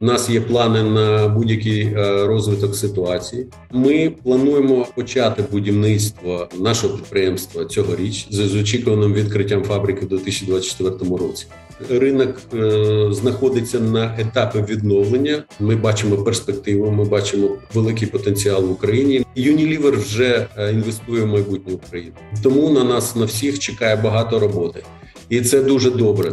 У 0.00 0.04
нас 0.04 0.30
є 0.30 0.40
плани 0.40 0.82
на 0.82 1.28
будь-який 1.28 1.82
е, 1.82 2.26
розвиток 2.26 2.74
ситуації. 2.74 3.46
Ми 3.72 4.12
плануємо 4.22 4.86
почати 4.94 5.44
будівництво 5.50 6.48
нашого 6.60 6.96
підприємства 6.96 7.64
цьогоріч 7.64 8.26
з 8.30 8.56
очікуваним 8.56 9.14
відкриттям 9.14 9.62
фабрики 9.62 10.06
в 10.06 10.08
2024 10.08 11.16
році. 11.16 11.46
Ринок 11.90 12.36
е, 12.54 13.08
знаходиться 13.10 13.80
на 13.80 14.16
етапі 14.18 14.58
відновлення. 14.72 15.42
Ми 15.60 15.76
бачимо 15.76 16.16
перспективу. 16.16 16.90
Ми 16.90 17.04
бачимо 17.04 17.48
великий 17.74 18.08
потенціал 18.08 18.64
в 18.64 18.72
Україні. 18.72 19.24
Unilever 19.36 20.00
вже 20.00 20.46
е, 20.56 20.72
інвестує 20.72 21.22
в 21.22 21.26
майбутнє 21.26 21.74
України. 21.74 22.12
Тому 22.42 22.70
на 22.70 22.84
нас 22.84 23.16
на 23.16 23.24
всіх 23.24 23.58
чекає 23.58 23.96
багато 23.96 24.38
роботи, 24.38 24.82
і 25.28 25.40
це 25.40 25.62
дуже 25.62 25.90
добре. 25.90 26.32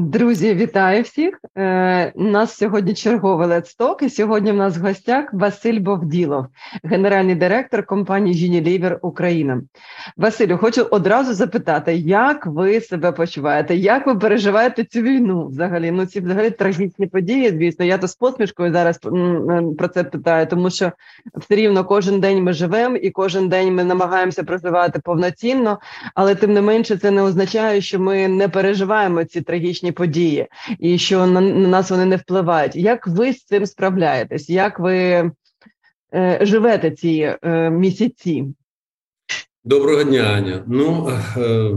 Друзі, 0.00 0.54
вітаю 0.54 1.02
всіх! 1.02 1.40
Е, 1.56 2.12
У 2.14 2.22
нас 2.22 2.56
сьогодні 2.56 2.94
черговий 2.94 3.48
летсток, 3.48 4.02
і 4.02 4.10
сьогодні 4.10 4.52
в 4.52 4.56
нас 4.56 4.78
в 4.78 4.80
гостях 4.80 5.32
Василь 5.32 5.80
Бовділов, 5.80 6.46
генеральний 6.84 7.34
директор 7.34 7.86
компанії 7.86 8.50
Unilever 8.50 8.98
Україна. 9.02 9.62
Василю, 10.16 10.58
хочу 10.58 10.82
одразу 10.82 11.34
запитати, 11.34 11.94
як 11.96 12.46
ви 12.46 12.80
себе 12.80 13.12
почуваєте? 13.12 13.76
Як 13.76 14.06
ви 14.06 14.14
переживаєте 14.14 14.84
цю 14.84 15.00
війну? 15.00 15.46
Взагалі, 15.46 15.90
ну 15.90 16.06
ці 16.06 16.20
взагалі 16.20 16.50
трагічні 16.50 17.06
події. 17.06 17.50
Звісно, 17.50 17.84
я 17.84 17.98
то 17.98 18.08
з 18.08 18.14
посмішкою 18.14 18.72
зараз 18.72 18.98
про 19.78 19.88
це 19.88 20.04
питаю, 20.04 20.46
тому 20.46 20.70
що 20.70 20.92
все 21.36 21.54
рівно 21.54 21.84
кожен 21.84 22.20
день 22.20 22.42
ми 22.42 22.52
живемо 22.52 22.96
і 22.96 23.10
кожен 23.10 23.48
день 23.48 23.74
ми 23.74 23.84
намагаємося 23.84 24.44
проживати 24.44 25.00
повноцінно, 25.04 25.78
але 26.14 26.34
тим 26.34 26.52
не 26.52 26.62
менше 26.62 26.96
це 26.96 27.10
не 27.10 27.22
означає, 27.22 27.80
що 27.80 28.00
ми 28.00 28.28
не 28.28 28.48
переживаємо 28.48 29.24
ці 29.24 29.40
трагічні 29.40 29.87
політичні 29.88 29.92
події, 29.92 30.46
і 30.78 30.98
що 30.98 31.26
на, 31.26 31.40
на 31.40 31.68
нас 31.68 31.90
вони 31.90 32.04
не 32.04 32.16
впливають. 32.16 32.76
Як 32.76 33.06
ви 33.06 33.32
з 33.32 33.44
цим 33.44 33.66
справляєтесь? 33.66 34.50
Як 34.50 34.80
ви 34.80 35.30
е, 36.14 36.38
живете 36.42 36.90
ці 36.90 37.36
е, 37.42 37.70
місяці? 37.70 38.44
Доброго 39.64 40.04
дня, 40.04 40.22
Аня. 40.22 40.64
Ну 40.68 41.10
е, 41.36 41.70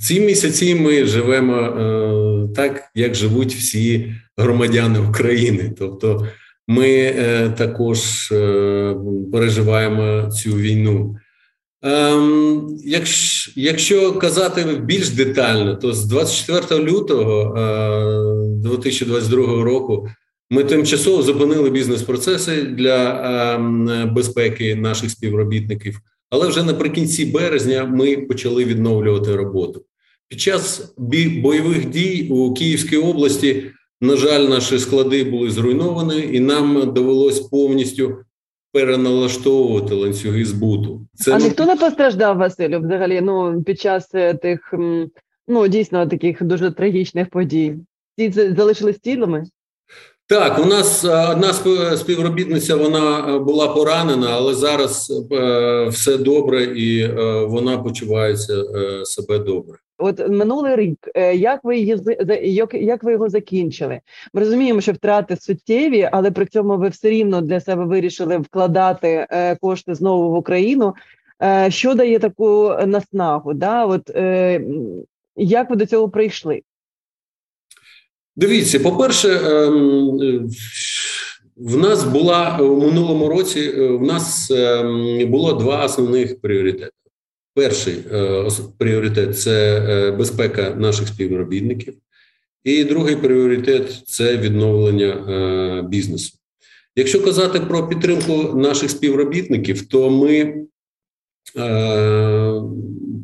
ці 0.00 0.20
місяці 0.20 0.74
ми 0.74 1.04
живемо 1.04 1.56
е, 1.56 2.54
так, 2.54 2.90
як 2.94 3.14
живуть 3.14 3.54
всі 3.54 4.14
громадяни 4.36 4.98
України. 4.98 5.72
Тобто, 5.78 6.26
ми 6.68 6.88
е, 6.88 7.50
також 7.56 8.28
переживаємо 9.32 10.30
цю 10.30 10.50
війну. 10.50 11.16
Ем, 11.86 12.78
якщо, 12.84 13.52
якщо 13.56 14.12
казати 14.12 14.64
більш 14.84 15.10
детально, 15.10 15.76
то 15.76 15.92
з 15.92 16.04
24 16.04 16.84
лютого 16.84 17.58
е, 17.58 18.62
2022 18.62 19.64
року 19.64 20.08
ми 20.50 20.64
тимчасово 20.64 21.22
зупинили 21.22 21.70
бізнес-процеси 21.70 22.62
для 22.62 23.08
е, 23.08 24.06
безпеки 24.06 24.74
наших 24.74 25.10
співробітників, 25.10 26.00
але 26.30 26.48
вже 26.48 26.62
наприкінці 26.62 27.24
березня 27.24 27.84
ми 27.84 28.16
почали 28.16 28.64
відновлювати 28.64 29.36
роботу. 29.36 29.84
Під 30.28 30.40
час 30.40 30.94
бойових 31.42 31.90
дій 31.90 32.28
у 32.30 32.54
Київській 32.54 32.96
області, 32.96 33.62
на 34.00 34.16
жаль, 34.16 34.48
наші 34.48 34.78
склади 34.78 35.24
були 35.24 35.50
зруйновані, 35.50 36.28
і 36.32 36.40
нам 36.40 36.92
довелось 36.94 37.40
повністю 37.40 38.16
переналаштовувати 38.76 39.94
ланцюги 39.94 40.44
збуту. 40.44 41.06
Це 41.14 41.32
а 41.32 41.38
ніхто 41.38 41.66
не 41.66 41.76
постраждав 41.76 42.36
Василю 42.36 42.80
взагалі. 42.80 43.20
Ну 43.20 43.62
під 43.62 43.80
час 43.80 44.14
е, 44.14 44.34
тих 44.34 44.74
ну 45.48 45.68
дійсно 45.68 46.06
таких 46.06 46.42
дуже 46.42 46.70
трагічних 46.70 47.30
подій. 47.30 47.74
Ці 48.18 48.30
залишились 48.56 48.98
цілими. 48.98 49.44
Так, 50.26 50.58
у 50.58 50.64
нас 50.64 51.04
е, 51.04 51.28
одна 51.30 51.52
співробітниця 51.96 52.76
вона 52.76 53.36
е, 53.36 53.38
була 53.38 53.68
поранена, 53.68 54.28
але 54.30 54.54
зараз 54.54 55.12
все 55.88 56.18
добре 56.18 56.64
і 56.64 57.08
вона 57.46 57.78
почувається 57.78 58.64
себе 59.04 59.38
добре. 59.38 59.78
От 59.98 60.28
минулий 60.28 60.76
рік, 60.76 61.08
е, 61.14 61.36
як 61.36 61.64
ви 61.64 61.78
її 61.78 61.98
як, 62.42 62.74
як 62.74 63.04
ви 63.04 63.12
його 63.12 63.28
закінчили? 63.28 64.00
Ми 64.32 64.40
розуміємо, 64.40 64.80
що 64.80 64.92
втрати 64.92 65.36
суттєві, 65.36 66.08
але 66.12 66.30
при 66.30 66.46
цьому 66.46 66.76
ви 66.76 66.88
все 66.88 67.10
рівно 67.10 67.40
для 67.40 67.60
себе 67.60 67.84
вирішили 67.84 68.38
вкладати 68.38 69.26
е, 69.30 69.56
кошти 69.56 69.94
знову 69.94 70.30
в 70.30 70.34
Україну. 70.34 70.94
Е, 71.42 71.70
що 71.70 71.94
дає 71.94 72.18
таку 72.18 72.74
наснагу? 72.86 73.54
Да? 73.54 73.84
От 73.84 74.10
як 75.36 75.70
ви 75.70 75.76
до 75.76 75.86
цього 75.86 76.08
прийшли? 76.08 76.62
Дивіться, 78.36 78.80
по-перше, 78.80 79.28
ем, 79.28 80.50
в 81.56 81.76
нас 81.76 82.04
була 82.04 82.58
у 82.60 82.80
минулому 82.80 83.28
році. 83.28 83.70
В 83.70 84.02
нас 84.02 84.50
ем, 84.50 85.30
було 85.30 85.52
два 85.52 85.84
основних 85.84 86.40
пріоритети. 86.40 86.90
Перший 87.56 87.94
е, 88.12 88.50
пріоритет 88.78 89.38
це 89.38 89.78
е, 89.78 90.10
безпека 90.10 90.70
наших 90.70 91.08
співробітників, 91.08 91.94
і 92.64 92.84
другий 92.84 93.16
пріоритет 93.16 94.02
це 94.06 94.36
відновлення 94.36 95.06
е, 95.06 95.82
бізнесу. 95.88 96.32
Якщо 96.96 97.24
казати 97.24 97.60
про 97.60 97.88
підтримку 97.88 98.58
наших 98.58 98.90
співробітників, 98.90 99.88
то 99.88 100.10
ми, 100.10 100.54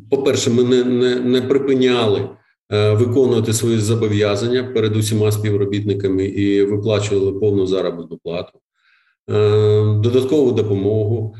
по-перше, 0.09 0.49
ми 0.49 0.63
не, 0.63 0.83
не, 0.83 1.19
не 1.19 1.41
припиняли 1.41 2.29
виконувати 2.69 3.53
свої 3.53 3.77
зобов'язання 3.77 4.63
перед 4.63 4.95
усіма 4.95 5.31
співробітниками 5.31 6.25
і 6.25 6.63
виплачували 6.63 7.39
повну 7.39 7.67
заробітну 7.67 8.19
плату, 8.23 8.59
додаткову 10.01 10.51
допомогу. 10.51 11.35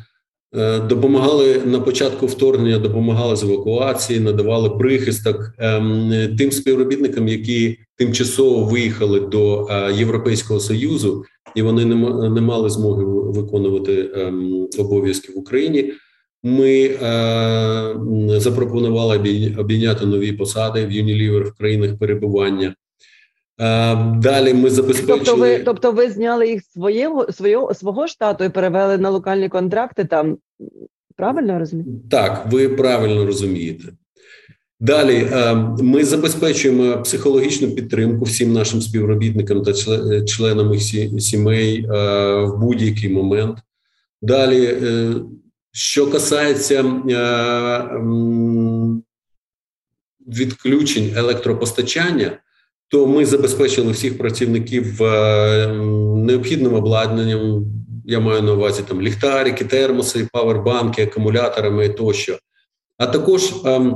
Е, 0.56 0.80
допомагали 0.80 1.62
на 1.66 1.80
початку 1.80 2.26
вторгнення, 2.26 2.80
допомагали 2.80 3.36
з 3.36 3.44
евакуації, 3.44 4.20
надавали 4.20 4.70
прихисток 4.70 5.54
ем, 5.58 6.12
тим 6.38 6.52
співробітникам, 6.52 7.28
які 7.28 7.78
тимчасово 7.98 8.66
виїхали 8.66 9.20
до 9.20 9.68
е, 9.70 9.94
Європейського 9.94 10.60
союзу, 10.60 11.24
і 11.56 11.62
вони 11.62 11.86
не 12.30 12.42
мали 12.42 12.70
змоги 12.70 13.04
виконувати 13.06 14.10
ем, 14.16 14.68
обов'язки 14.80 15.34
в 15.34 15.38
Україні. 15.38 15.94
Ми 16.44 16.84
е, 16.86 17.96
запропонували 18.40 19.16
обійняти 19.58 20.06
нові 20.06 20.32
посади 20.32 20.86
в 20.86 20.90
Unilever 20.90 21.44
в 21.44 21.58
країнах 21.58 21.98
перебування. 22.00 22.76
Е, 23.60 23.96
далі 24.22 24.54
ми 24.54 24.70
забезпечили... 24.70 25.20
Тобто 25.20 25.36
ви 25.36 25.60
тобто 25.60 25.92
ви 25.92 26.10
зняли 26.10 26.48
їх 26.48 26.64
свого 26.64 27.32
свого 27.32 27.74
свого 27.74 28.08
штату 28.08 28.44
і 28.44 28.50
перевели 28.50 28.98
на 28.98 29.10
локальні 29.10 29.50
контракти 29.50 30.06
там. 30.06 30.38
Правильно 31.16 31.60
розумію? 31.60 32.02
Так, 32.12 32.46
ви 32.52 32.70
правильно 32.70 33.26
розумієте. 33.26 33.84
Далі 34.80 35.28
е, 35.32 35.56
ми 35.82 36.04
забезпечуємо 36.04 37.02
психологічну 37.02 37.72
підтримку 37.72 38.26
всім 38.26 38.54
нашим 38.54 38.82
співробітникам 38.82 39.64
та 39.64 39.74
членам 40.26 40.74
їх 40.74 41.22
сімей 41.22 41.86
е, 41.86 41.90
в 42.36 42.58
будь-який 42.60 43.10
момент. 43.10 43.58
Далі, 44.22 44.78
що 45.72 46.12
касається 46.12 46.84
відключень 50.28 51.14
електропостачання, 51.16 52.38
то 52.94 53.08
ми 53.08 53.26
забезпечили 53.26 53.92
всіх 53.92 54.18
працівників 54.18 55.04
е, 55.04 55.68
необхідним 56.16 56.74
обладнанням. 56.74 57.66
Я 58.06 58.20
маю 58.20 58.42
на 58.42 58.54
увазі 58.54 58.84
там 58.88 59.02
ліхтарики, 59.02 59.66
термоси, 59.66 60.28
павербанки, 60.34 61.04
акумуляторами 61.04 61.90
тощо. 61.90 62.38
А 62.98 63.06
також 63.06 63.54
ем, 63.66 63.96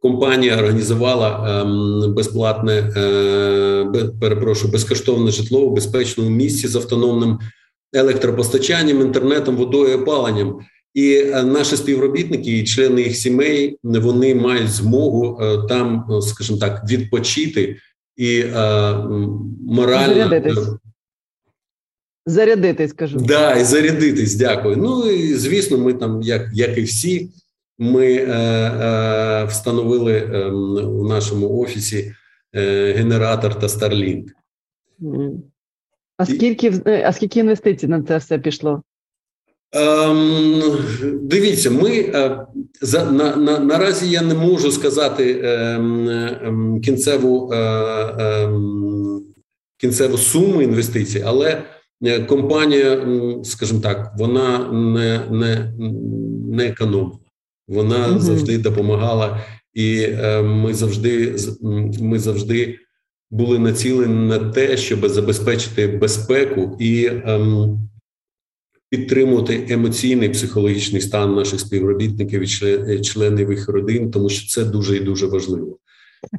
компанія 0.00 0.56
організувала 0.56 1.60
ем, 1.62 2.14
безплатне, 2.14 2.72
е, 2.72 4.10
перепрошую, 4.20 4.72
безкоштовне 4.72 5.30
житло 5.30 5.60
у 5.60 5.74
безпечному 5.74 6.30
місці 6.30 6.68
з 6.68 6.76
автономним 6.76 7.38
електропостачанням, 7.92 9.00
інтернетом, 9.00 9.56
водою, 9.56 9.98
опаленням. 9.98 10.58
І 10.94 11.14
е, 11.14 11.42
наші 11.42 11.76
співробітники 11.76 12.58
і 12.58 12.64
члени 12.64 13.02
їх 13.02 13.16
сімей 13.16 13.78
вони 13.82 14.34
мають 14.34 14.70
змогу 14.70 15.40
там, 15.68 16.06
скажімо 16.22 16.58
так, 16.58 16.82
відпочити 16.90 17.76
і 18.16 18.40
е, 18.40 18.52
морально 19.66 20.14
зарядитись. 20.14 20.58
Е, 20.58 20.78
зарядитись, 22.26 22.92
кажу. 22.92 23.18
Да, 23.18 23.54
і 23.54 23.64
зарядитись, 23.64 24.34
дякую. 24.34 24.76
Ну 24.76 25.10
і 25.10 25.34
звісно, 25.34 25.78
ми 25.78 25.94
там, 25.94 26.22
як 26.22 26.48
як 26.52 26.78
і 26.78 26.82
всі, 26.82 27.30
ми 27.78 28.06
е, 28.06 28.26
е, 28.28 29.44
встановили 29.44 30.16
е, 30.16 30.46
у 30.84 31.08
нашому 31.08 31.58
офісі 31.58 32.14
е, 32.54 32.92
генератор 32.92 33.58
та 33.58 33.66
Starlink. 33.66 34.24
А 36.16 36.26
скільки 36.26 36.82
а 36.86 37.12
скільки 37.12 37.40
інвестицій 37.40 37.88
на 37.88 38.02
це 38.02 38.16
все 38.16 38.38
пішло? 38.38 38.82
Ем, 39.72 40.62
Дивіться, 41.22 41.70
ми 41.70 41.90
е, 41.90 42.46
за 42.80 43.04
на, 43.04 43.36
на, 43.36 43.58
наразі 43.58 44.10
я 44.10 44.22
не 44.22 44.34
можу 44.34 44.72
сказати 44.72 45.40
ем, 45.44 46.08
ем, 46.08 46.80
кінцеву 46.80 47.52
е, 47.52 47.56
ем, 48.18 49.22
кінцеву 49.76 50.16
суму 50.16 50.62
інвестицій, 50.62 51.24
але 51.26 51.62
компанія, 52.28 53.06
скажімо 53.44 53.80
так, 53.80 54.12
вона 54.18 54.72
не 54.72 55.20
не, 55.30 55.72
не 56.50 56.66
економила, 56.66 57.18
вона 57.68 58.08
mm 58.08 58.18
завжди 58.18 58.58
допомагала, 58.58 59.40
і 59.74 60.06
ми 60.44 60.74
завжди 60.74 61.36
ми 62.00 62.18
завжди 62.18 62.78
були 63.30 63.58
націлені 63.58 64.28
на 64.28 64.38
те, 64.38 64.76
щоб 64.76 65.08
забезпечити 65.08 65.86
безпеку 65.86 66.76
і 66.80 67.10
ем, 67.26 67.78
підтримувати 68.92 69.66
емоційний 69.68 70.28
психологічний 70.28 71.00
стан 71.00 71.34
наших 71.34 71.60
співробітників 71.60 72.42
і 72.42 73.00
членів 73.00 73.50
їх 73.50 73.68
родин, 73.68 74.10
тому 74.10 74.28
що 74.28 74.48
це 74.48 74.64
дуже 74.64 74.96
і 74.96 75.00
дуже 75.00 75.26
важливо. 75.26 75.78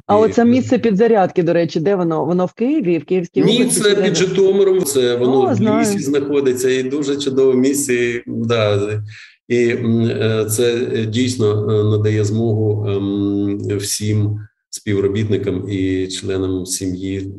А 0.06 0.14
і... 0.14 0.22
оце 0.22 0.44
місце 0.44 0.78
підзарядки, 0.78 1.42
до 1.42 1.52
речі, 1.52 1.80
де 1.80 1.94
воно? 1.94 2.24
Воно 2.24 2.46
в 2.46 2.52
Києві, 2.52 2.98
в 2.98 3.04
Київській 3.04 3.42
Ні, 3.42 3.64
це 3.64 3.94
під 3.94 4.16
Житомиром, 4.16 4.84
це 4.84 5.16
воно 5.16 5.40
О, 5.40 5.52
в 5.52 5.54
знаю. 5.54 5.80
лісі 5.80 5.98
знаходиться 5.98 6.70
і 6.70 6.82
дуже 6.82 7.16
чудове 7.16 7.54
місце. 7.54 8.22
Да. 8.26 9.02
І 9.48 9.58
е, 9.58 10.46
це 10.50 10.86
дійсно 11.08 11.70
е, 11.70 11.84
надає 11.84 12.24
змогу 12.24 12.86
ем, 12.88 13.78
всім 13.78 14.38
співробітникам 14.70 15.70
і 15.70 16.06
членам 16.08 16.66
сім'ї 16.66 17.32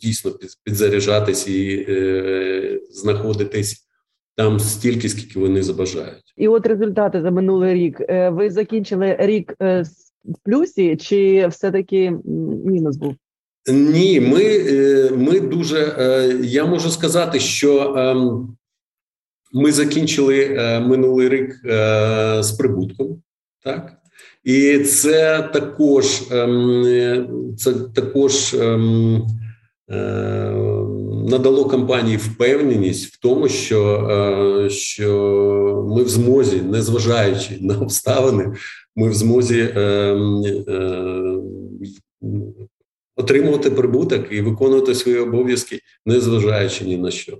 дійсно 0.00 0.32
підзаряджатись 0.64 1.48
і 1.48 1.86
е, 1.88 2.80
знаходитись 2.90 3.85
там 4.36 4.60
стільки, 4.60 5.08
скільки 5.08 5.38
вони 5.38 5.62
забажають. 5.62 6.34
І 6.36 6.48
от 6.48 6.66
результати 6.66 7.22
за 7.22 7.30
минулий 7.30 7.74
рік. 7.74 8.00
Е, 8.00 8.30
ви 8.30 8.50
закінчили 8.50 9.16
рік 9.18 9.54
е, 9.62 9.82
в 10.24 10.38
плюсі, 10.44 10.96
чи 10.96 11.46
все-таки 11.48 12.10
мінус 12.64 12.96
був? 12.96 13.14
Ні, 13.72 14.20
ми 14.20 14.42
е, 14.44 15.10
ми 15.16 15.40
дуже. 15.40 15.96
Я 16.44 16.66
можу 16.66 16.90
сказати, 16.90 17.40
що 17.40 17.94
ем, 17.96 18.56
ми 19.52 19.72
закінчили 19.72 20.58
минулий 20.86 21.28
рік 21.28 21.60
з 22.40 22.56
прибутком, 22.58 23.22
так 23.64 23.92
і 24.44 24.78
це 24.78 25.42
також 25.52 26.22
ем, 26.32 27.54
це 27.56 27.72
також 27.94 28.54
ем, 28.54 29.26
надало 31.26 31.64
компанії 31.64 32.16
впевненість 32.16 33.14
в 33.14 33.20
тому, 33.20 33.48
що 33.48 34.08
е, 34.10 34.70
що 34.70 35.84
ми 35.88 36.02
в 36.02 36.08
змозі, 36.08 36.62
незважаючи 36.62 37.58
на 37.60 37.78
обставини, 37.78 38.52
ми 38.96 39.08
в 39.08 39.14
змозі 39.14 39.72
ем, 39.74 40.42
е, 40.68 40.92
отримувати 43.16 43.70
прибуток 43.70 44.26
і 44.30 44.40
виконувати 44.40 44.94
свої 44.94 45.18
обов'язки, 45.18 45.80
незважаючи 46.06 46.84
ні 46.84 46.96
на 46.96 47.10
що. 47.10 47.38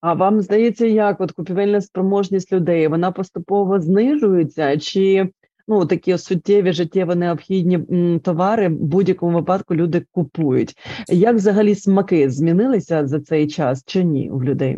А 0.00 0.14
вам 0.14 0.40
здається, 0.40 0.86
як 0.86 1.20
от 1.20 1.32
купівельна 1.32 1.80
спроможність 1.80 2.52
людей 2.52 2.88
вона 2.88 3.12
поступово 3.12 3.80
знижується, 3.80 4.78
чи 4.78 5.28
ну 5.68 5.86
такі 5.86 6.18
суттєві 6.18 6.72
життєво 6.72 7.14
необхідні 7.14 7.78
товари 8.22 8.68
в 8.68 8.72
будь-якому 8.72 9.38
випадку 9.38 9.74
люди 9.74 10.04
купують. 10.10 10.76
Як 11.08 11.36
взагалі 11.36 11.74
смаки 11.74 12.30
змінилися 12.30 13.06
за 13.06 13.20
цей 13.20 13.46
час 13.46 13.82
чи 13.86 14.04
ні 14.04 14.30
у 14.30 14.42
людей? 14.42 14.76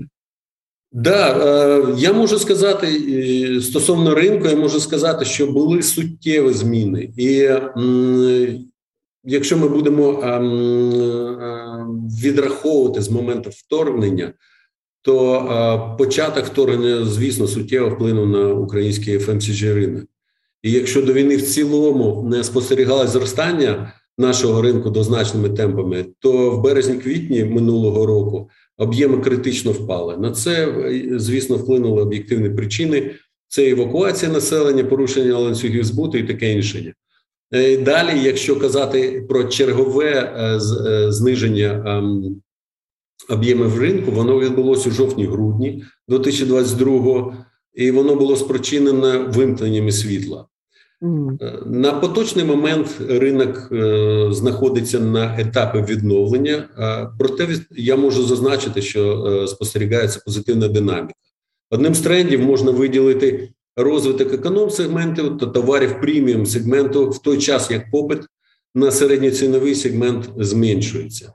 Да, 0.92 1.30
е, 1.30 1.94
я 1.98 2.12
можу 2.12 2.38
сказати 2.38 2.86
стосовно 3.60 4.14
ринку, 4.14 4.48
я 4.48 4.56
можу 4.56 4.80
сказати, 4.80 5.24
що 5.24 5.46
були 5.46 5.82
суттєві 5.82 6.52
зміни, 6.52 7.12
і 7.16 7.48
якщо 9.24 9.58
ми 9.58 9.68
будемо 9.68 10.12
відраховувати 12.22 13.00
з 13.00 13.10
моменту 13.10 13.50
вторгнення, 13.50 14.32
то 15.02 15.96
початок 15.98 16.44
вторгнення, 16.44 17.04
звісно, 17.04 17.46
суттєво 17.46 17.88
вплинув 17.88 18.28
на 18.28 18.54
український 18.54 19.18
FMCG 19.18 19.74
ринок. 19.74 20.04
І 20.64 20.70
якщо 20.70 21.02
до 21.02 21.12
війни 21.12 21.36
в 21.36 21.42
цілому 21.42 22.28
не 22.30 22.44
спостерігалось 22.44 23.10
зростання 23.10 23.92
нашого 24.18 24.62
ринку 24.62 24.90
дозначними 24.90 25.50
темпами, 25.50 26.06
то 26.18 26.50
в 26.50 26.62
березні-квітні 26.62 27.44
минулого 27.44 28.06
року 28.06 28.50
об'єми 28.78 29.18
критично 29.18 29.72
впали. 29.72 30.16
На 30.16 30.32
це, 30.32 30.74
звісно, 31.16 31.56
вплинули 31.56 32.02
об'єктивні 32.02 32.50
причини: 32.50 33.10
це 33.48 33.70
евакуація 33.70 34.32
населення, 34.32 34.84
порушення 34.84 35.38
ланцюгів 35.38 35.84
збуту 35.84 36.18
і 36.18 36.22
таке 36.22 36.52
інше. 36.52 36.92
Е, 37.52 37.76
далі, 37.76 38.20
якщо 38.22 38.60
казати 38.60 39.26
про 39.28 39.44
чергове 39.44 40.34
е, 40.36 40.60
е, 40.88 41.12
зниження 41.12 41.84
ем, 41.86 42.42
об'ємів 43.30 43.80
ринку, 43.80 44.10
воно 44.10 44.40
відбулося 44.40 44.88
у 44.88 44.92
жовтні-грудні 44.92 45.84
2022 46.08 47.46
і 47.74 47.90
воно 47.90 48.14
було 48.14 48.36
спричинене 48.36 49.18
вимкненнями 49.18 49.92
світла. 49.92 50.46
Е, 51.02 51.06
на 51.66 51.92
поточний 51.92 52.44
момент 52.44 53.00
ринок 53.08 53.68
е, 53.72 54.28
знаходиться 54.30 55.00
на 55.00 55.40
етапі 55.40 55.92
відновлення, 55.92 56.68
проте 57.18 57.48
я 57.70 57.96
можу 57.96 58.22
зазначити, 58.22 58.82
що 58.82 59.26
е, 59.26 59.48
спостерігається 59.48 60.20
позитивна 60.24 60.68
динаміка. 60.68 61.14
Одним 61.70 61.94
з 61.94 62.00
трендів 62.00 62.40
можна 62.40 62.70
виділити 62.70 63.52
розвиток 63.76 64.32
економ-сегментів 64.32 65.38
та 65.38 65.46
товарів 65.46 66.00
преміум 66.00 66.46
сегменту 66.46 67.10
в 67.10 67.22
той 67.22 67.38
час, 67.38 67.70
як 67.70 67.90
попит 67.90 68.22
на 68.74 68.90
середньоціновий 68.90 69.74
сегмент 69.74 70.30
зменшується. 70.36 71.32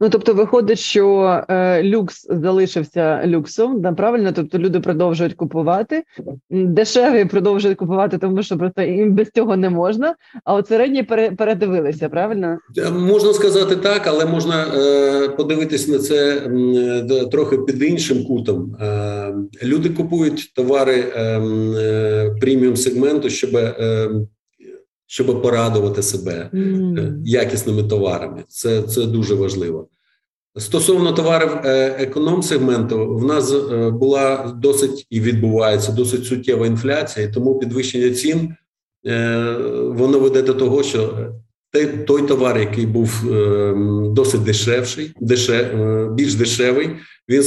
Ну 0.00 0.08
тобто, 0.08 0.34
виходить, 0.34 0.78
що 0.78 1.40
е, 1.48 1.82
люкс 1.82 2.26
залишився 2.30 3.22
люксом, 3.26 3.80
да, 3.80 3.92
правильно? 3.92 4.32
Тобто 4.32 4.58
люди 4.58 4.80
продовжують 4.80 5.34
купувати, 5.34 6.02
дешеві 6.50 7.24
продовжують 7.24 7.78
купувати, 7.78 8.18
тому 8.18 8.42
що 8.42 8.58
просто 8.58 8.82
їм 8.82 9.14
без 9.14 9.30
цього 9.34 9.56
не 9.56 9.70
можна. 9.70 10.14
А 10.44 10.54
от 10.54 10.68
середні 10.68 11.02
пере, 11.02 11.30
передивилися, 11.30 12.08
правильно? 12.08 12.58
Е, 12.78 12.90
можна 12.90 13.32
сказати 13.32 13.76
так, 13.76 14.06
але 14.06 14.26
можна 14.26 14.66
е, 14.74 15.28
подивитись 15.28 15.88
на 15.88 15.98
це 15.98 16.36
е, 16.36 17.26
трохи 17.26 17.58
під 17.58 17.82
іншим 17.82 18.24
кутом. 18.24 18.76
Е, 18.80 19.34
люди 19.62 19.88
купують 19.88 20.52
товари 20.54 21.04
ем, 21.14 21.74
е, 21.76 22.30
преміум 22.40 22.76
сегменту, 22.76 23.30
щоб 23.30 23.56
е, 23.56 24.08
щоб 25.12 25.42
порадувати 25.42 26.02
себе 26.02 26.50
mm. 26.54 27.20
якісними 27.24 27.82
товарами. 27.82 28.44
Це 28.48 28.82
це 28.82 29.06
дуже 29.06 29.34
важливо. 29.34 29.88
Стосовно 30.56 31.12
товарів 31.12 31.50
е, 31.64 31.96
економ-сегменту, 31.98 33.16
в 33.16 33.24
нас 33.24 33.52
е, 33.52 33.90
була 33.90 34.56
досить 34.62 35.06
і 35.10 35.20
відбувається 35.20 35.92
досить 35.92 36.24
суттєва 36.24 36.66
інфляція, 36.66 37.26
і 37.26 37.32
тому 37.32 37.58
підвищення 37.58 38.10
цін 38.10 38.54
воно 39.88 40.18
веде 40.18 40.42
до 40.42 40.54
того, 40.54 40.82
що 40.82 41.28
той 42.06 42.22
товар, 42.22 42.58
який 42.58 42.86
був 42.86 43.24
досить 44.12 44.42
дешевший, 44.42 45.14
дешев, 45.20 45.66
більш 46.14 46.34
дешевий, 46.34 46.90
він 47.28 47.42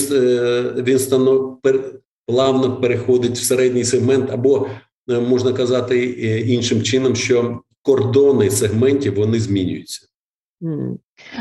він 0.84 1.00
станов, 1.00 1.60
плавно 2.27 2.81
переходить 2.81 3.38
в 3.38 3.43
середній 3.43 3.84
сегмент 3.84 4.29
або 4.31 4.67
Е, 4.67 4.95
можна 5.07 5.53
казати 5.53 6.17
е, 6.19 6.39
іншим 6.39 6.83
чином, 6.83 7.15
що 7.15 7.62
кордони 7.81 8.50
сегментів 8.50 9.15
вони 9.15 9.39
змінюються. 9.39 10.07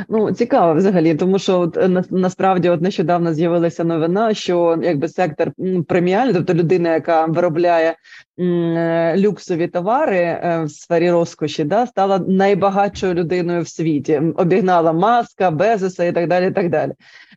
Ну, 0.09 0.33
цікаво 0.33 0.75
взагалі, 0.75 1.15
тому 1.15 1.39
що 1.39 1.61
от 1.61 1.77
е, 1.77 1.89
на, 1.89 2.05
насправді 2.11 2.69
от 2.69 2.81
нещодавно 2.81 3.35
з'явилася 3.35 3.85
новина, 3.85 4.35
що 4.35 4.79
якби 4.83 5.09
сектор 5.09 5.53
преміальний, 5.89 6.35
тобто 6.35 6.55
людина, 6.55 6.95
яка 6.95 7.27
виробляє 7.27 7.95
м, 8.41 9.17
люксові 9.17 9.69
товари 9.69 10.17
е, 10.17 10.63
в 10.65 10.71
сфері 10.71 11.11
розкоші, 11.11 11.65
да, 11.65 11.87
стала 11.87 12.19
найбагатшою 12.19 13.15
людиною 13.15 13.63
в 13.63 13.69
світі. 13.69 14.23
Обігнала 14.37 14.93
маска, 14.93 15.51
Безоса 15.51 16.05
і 16.05 16.13
так 16.13 16.29
далі. 16.29 16.49
і 16.49 16.51
так 16.51 16.71
далі. 16.71 16.93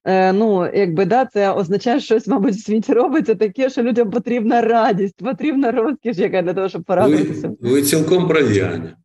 Е, 0.06 0.34
Ну, 0.34 0.70
якби 0.74 1.06
да, 1.06 1.25
це 1.25 1.51
означає, 1.51 2.00
що 2.00 2.06
щось, 2.06 2.27
мабуть, 2.27 2.53
в 2.53 2.63
світі 2.65 2.94
робиться 2.94 3.36
таке, 3.36 3.70
що 3.70 3.84
людям 3.84 4.12
потрібна 4.12 4.62
радість, 4.62 5.24
потрібна 5.24 5.72
розкіш, 5.72 6.17
яка 6.17 6.41
для 6.41 6.53
того, 6.53 6.70
щоб 6.70 6.84
порадуватися. 6.84 7.48
Ви, 7.48 7.72
ви 7.72 7.82
цілком 7.82 8.27
праві, 8.27 8.60
Аня. 8.62 8.96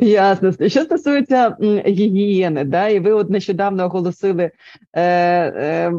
Ясно. 0.00 0.52
Що 0.52 0.80
стосується 0.80 1.56
гігієни, 1.86 2.64
да, 2.64 2.88
і 2.88 3.00
ви 3.00 3.12
от 3.12 3.30
нещодавно 3.30 3.84
оголосили 3.84 4.50
е, 4.92 5.02
е, 5.02 5.90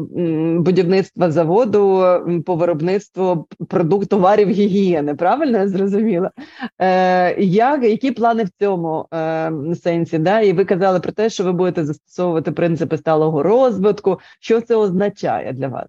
будівництво 0.58 1.30
заводу 1.30 2.04
по 2.46 2.54
виробництву 2.54 3.46
продукт 3.68 4.08
товарів 4.08 4.48
гігієни. 4.48 5.14
Правильно 5.14 5.58
я 5.58 5.68
зрозуміла? 5.68 6.30
Е, 6.78 7.42
як, 7.42 7.84
Які 7.84 8.10
плани 8.10 8.44
в 8.44 8.50
цьому 8.60 9.06
е, 9.14 9.52
сенсі? 9.82 10.18
Да? 10.18 10.40
І 10.40 10.52
ви 10.52 10.64
казали 10.64 11.00
про 11.00 11.12
те, 11.12 11.30
що 11.30 11.44
ви 11.44 11.52
будете 11.52 11.84
застосовувати 11.84 12.52
принципи 12.52 12.98
сталого 12.98 13.42
розвитку. 13.42 14.20
Що 14.40 14.60
це 14.60 14.76
означає 14.76 15.52
для 15.52 15.68
вас? 15.68 15.86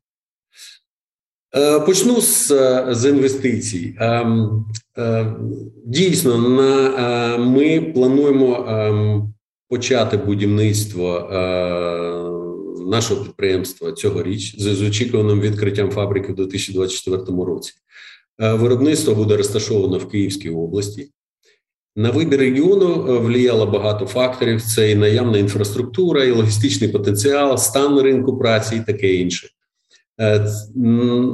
Е, 1.56 1.80
почну 1.80 2.22
з 2.22 2.48
з 2.92 3.10
інвестицій. 3.10 3.96
Ем, 4.00 4.66
е, 4.98 5.36
дійсно, 5.86 6.38
на, 6.38 6.88
е, 7.36 7.38
ми 7.38 7.82
плануємо 7.82 8.66
ем, 8.70 9.34
почати 9.70 10.18
будівництво 10.18 11.30
нашого 12.88 13.24
підприємства 13.24 13.92
цьогоріч 13.92 14.60
з 14.60 14.82
очікуваним 14.82 15.42
відкриттям 15.42 15.90
фабрики 15.90 16.32
в 16.32 16.36
2024 16.36 17.46
році. 17.46 17.74
Виробництво 18.40 19.16
буде 19.16 19.38
розташовано 19.38 19.98
в 19.98 20.10
Київській 20.10 20.50
області. 20.50 21.10
На 21.96 22.12
вибір 22.12 22.40
регіону 22.40 23.20
влияло 23.22 23.66
багато 23.66 24.06
факторів: 24.06 24.62
це 24.62 24.92
і 24.92 24.96
наявна 24.96 25.38
інфраструктура, 25.38 26.24
і 26.24 26.32
логістичний 26.32 26.90
потенціал, 26.90 27.58
стан 27.58 28.00
ринку 28.00 28.38
праці 28.38 28.76
і 28.76 28.80
таке 28.80 29.14
інше. 29.14 29.50
Е, 30.20 30.46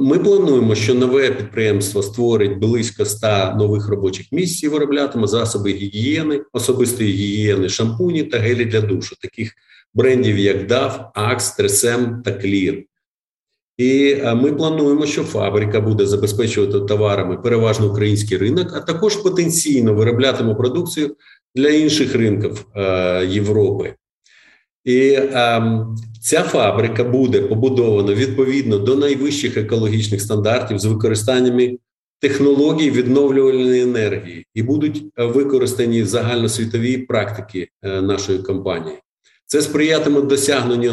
ми 0.00 0.18
плануємо, 0.18 0.74
що 0.74 0.94
нове 0.94 1.30
підприємство 1.30 2.02
створить 2.02 2.58
близько 2.58 3.04
100 3.04 3.54
нових 3.56 3.88
робочих 3.88 4.32
місць 4.32 4.62
і 4.62 4.68
вироблятиме 4.68 5.26
засоби 5.26 5.72
гігієни, 5.72 6.40
особистої 6.52 7.12
гігієни, 7.12 7.68
шампуні 7.68 8.22
та 8.22 8.38
гелі 8.38 8.64
для 8.64 8.80
душу, 8.80 9.16
таких 9.20 9.52
брендів, 9.94 10.38
як 10.38 10.70
DAF, 10.70 11.12
Axe, 11.14 11.56
Тресем 11.56 12.22
та 12.24 12.30
Clear. 12.30 12.84
І 13.76 14.10
е, 14.10 14.34
ми 14.34 14.52
плануємо, 14.52 15.06
що 15.06 15.24
фабрика 15.24 15.80
буде 15.80 16.06
забезпечувати 16.06 16.80
товарами 16.80 17.36
переважно 17.36 17.90
український 17.90 18.38
ринок, 18.38 18.72
а 18.74 18.80
також 18.80 19.16
потенційно 19.16 19.94
вироблятиме 19.94 20.54
продукцію 20.54 21.16
для 21.54 21.68
інших 21.68 22.14
ринків 22.14 22.66
е, 22.76 23.26
Європи. 23.26 23.94
І 24.84 25.14
ем, 25.14 25.96
ця 26.20 26.42
фабрика 26.42 27.04
буде 27.04 27.40
побудована 27.40 28.14
відповідно 28.14 28.78
до 28.78 28.96
найвищих 28.96 29.56
екологічних 29.56 30.20
стандартів 30.20 30.78
з 30.78 30.84
використаннями 30.84 31.78
технологій 32.20 32.90
відновлювальної 32.90 33.82
енергії 33.82 34.46
і 34.54 34.62
будуть 34.62 35.04
використані 35.16 36.04
загальносвітові 36.04 36.98
практики 36.98 37.68
е, 37.82 38.02
нашої 38.02 38.38
компанії. 38.38 38.96
Це 39.46 39.62
сприятиме 39.62 40.20
досягненню 40.20 40.90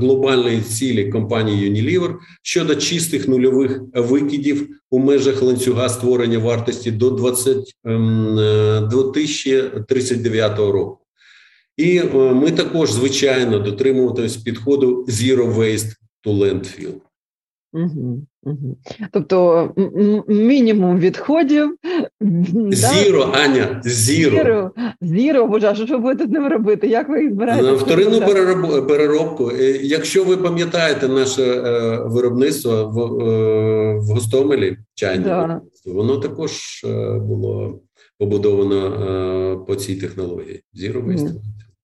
глобальної 0.00 0.60
цілі 0.60 1.10
компанії 1.10 1.70
Unilever 1.70 2.14
щодо 2.42 2.74
чистих 2.74 3.28
нульових 3.28 3.80
викидів 3.94 4.68
у 4.90 4.98
межах 4.98 5.42
ланцюга 5.42 5.88
створення 5.88 6.38
вартості 6.38 6.90
до 6.90 7.10
20, 7.10 7.74
2039 8.90 10.58
ем, 10.58 10.70
року. 10.70 11.05
І 11.76 11.98
е, 11.98 12.14
ми 12.14 12.50
також, 12.50 12.92
звичайно, 12.92 13.58
дотримуватимось 13.58 14.36
підходу 14.36 15.04
Zero 15.08 15.54
Waste 15.54 15.92
to 16.26 16.38
Landfill. 16.38 16.94
Угу, 17.72 18.22
угу. 18.42 18.76
Тобто 19.12 19.70
мінімум 20.28 20.98
відходів. 20.98 21.76
Зіро, 22.70 23.24
да? 23.24 23.40
Аня, 23.40 23.82
зіро. 23.84 24.36
Зіро, 24.36 24.70
зіро, 25.00 25.46
боже, 25.46 25.66
а 25.66 25.74
що 25.74 25.86
ви 25.86 25.98
будете 25.98 26.26
з 26.26 26.30
ним 26.30 26.48
робити? 26.48 26.86
Як 26.86 27.08
ви 27.08 27.22
їх 27.22 27.32
збираєте? 27.32 27.72
Вторинну 27.72 28.20
переробку. 28.86 29.50
Е, 29.50 29.80
якщо 29.82 30.24
ви 30.24 30.36
пам'ятаєте 30.36 31.08
наше 31.08 31.42
е, 31.42 31.98
виробництво 32.06 32.84
в 32.84 33.26
в 33.96 34.08
Гостомелі, 34.08 34.76
чайне 34.94 35.24
да. 35.24 35.60
воно 35.86 36.16
також 36.16 36.84
було 37.20 37.80
побудовано 38.18 39.64
по 39.66 39.74
цій 39.74 39.96
технології. 39.96 40.62
Zero 40.74 41.06
Waste. 41.06 41.34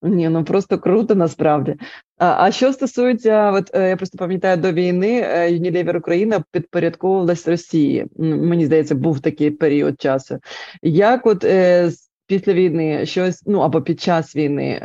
Ні, 0.03 0.29
ну 0.29 0.45
просто 0.45 0.79
круто 0.79 1.15
насправді. 1.15 1.75
А 2.19 2.37
а 2.39 2.53
що 2.53 2.73
стосується, 2.73 3.53
от 3.53 3.71
е, 3.75 3.89
я 3.89 3.97
просто 3.97 4.19
пам'ятаю 4.19 4.57
до 4.57 4.73
війни 4.73 5.21
е, 5.21 5.53
Unilever 5.53 5.99
Україна 5.99 6.45
підпорядковувалась 6.51 7.49
Росії. 7.49 8.07
Мені 8.19 8.67
здається, 8.67 8.95
був 8.95 9.21
такий 9.21 9.51
період 9.51 10.01
часу. 10.01 10.39
Як, 10.83 11.27
от 11.27 11.45
е, 11.45 11.91
після 12.27 12.53
війни, 12.53 13.07
щось 13.07 13.43
ну 13.47 13.59
або 13.59 13.83
під 13.83 14.01
час 14.01 14.37
війни 14.37 14.81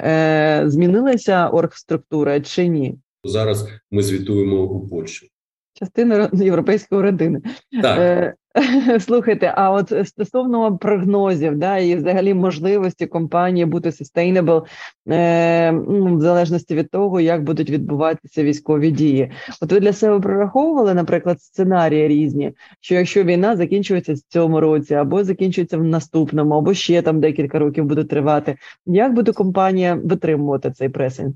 змінилася 0.66 1.50
оргструктура 1.50 2.42
чи 2.42 2.68
ні? 2.68 2.96
Зараз 3.24 3.68
ми 3.92 4.02
звітуємо 4.02 4.64
у 4.64 4.88
Польщі. 4.88 5.30
Частина 5.79 6.29
європейської 6.34 7.01
родини. 7.01 7.41
Так. 7.81 8.00
Е, 8.00 8.34
Слухайте, 9.00 9.53
а 9.55 9.72
от 9.72 10.07
стосовно 10.07 10.77
прогнозів, 10.77 11.57
да, 11.57 11.77
і 11.77 11.96
взагалі 11.96 12.34
можливості 12.34 13.05
компанії 13.05 13.65
бути 13.65 13.89
sustainable, 13.89 14.63
е, 15.10 15.72
ну, 15.72 16.17
в 16.17 16.22
залежності 16.22 16.75
від 16.75 16.91
того, 16.91 17.19
як 17.19 17.43
будуть 17.43 17.69
відбуватися 17.69 18.43
військові 18.43 18.91
дії. 18.91 19.31
От 19.62 19.72
ви 19.72 19.79
для 19.79 19.93
себе 19.93 20.19
прораховували, 20.19 20.93
наприклад, 20.93 21.41
сценарії 21.41 22.07
різні, 22.07 22.53
що 22.81 22.96
якщо 22.96 23.24
війна 23.24 23.55
закінчується 23.55 24.13
в 24.13 24.17
цьому 24.17 24.60
році, 24.60 24.93
або 24.93 25.24
закінчується 25.24 25.77
в 25.77 25.84
наступному, 25.84 26.55
або 26.55 26.74
ще 26.74 27.01
там 27.01 27.19
декілька 27.19 27.60
років 27.60 27.86
буде 27.86 28.03
тривати, 28.03 28.55
як 28.86 29.13
буде 29.13 29.31
компанія 29.31 30.00
витримувати 30.03 30.72
цей 30.72 30.89
пресинг? 30.89 31.34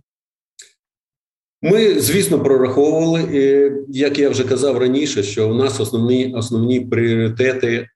Ми, 1.64 2.00
звісно, 2.00 2.40
прораховували, 2.40 3.22
як 3.90 4.20
я 4.20 4.30
вже 4.30 4.44
казав 4.44 4.78
раніше, 4.78 5.24
що 5.24 5.50
у 5.50 5.54
нас 5.54 5.80
основні 5.80 6.34
основні 6.34 6.80
пріоритети 6.80 7.72
е, 7.72 7.88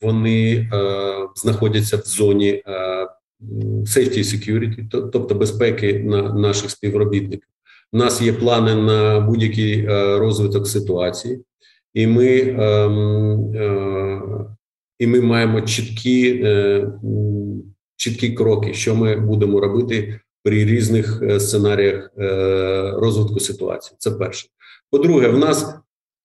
вони 0.00 0.52
е, 0.52 0.68
знаходяться 1.36 1.96
в 1.96 2.00
зоні 2.00 2.48
е, 2.48 2.62
safety 3.82 4.18
і 4.18 4.22
security, 4.22 5.08
тобто 5.12 5.34
безпеки 5.34 5.98
на 6.04 6.22
наших 6.22 6.70
співробітників. 6.70 7.48
У 7.92 7.96
нас 7.96 8.22
є 8.22 8.32
плани 8.32 8.74
на 8.74 9.20
будь-який 9.20 9.86
розвиток 10.18 10.66
ситуації, 10.66 11.40
і 11.94 12.06
ми 12.06 12.36
і 14.98 15.06
ми 15.06 15.20
маємо 15.20 15.60
чіткі, 15.60 16.46
чіткі 17.96 18.30
кроки, 18.30 18.74
що 18.74 18.94
ми 18.94 19.16
будемо 19.16 19.60
робити 19.60 20.20
при 20.42 20.64
різних 20.64 21.22
е, 21.22 21.40
сценаріях 21.40 22.10
е, 22.18 22.28
розвитку 22.96 23.40
ситуації. 23.40 23.96
Це 23.98 24.10
перше. 24.10 24.48
По-друге, 24.90 25.28
в 25.28 25.38
нас 25.38 25.74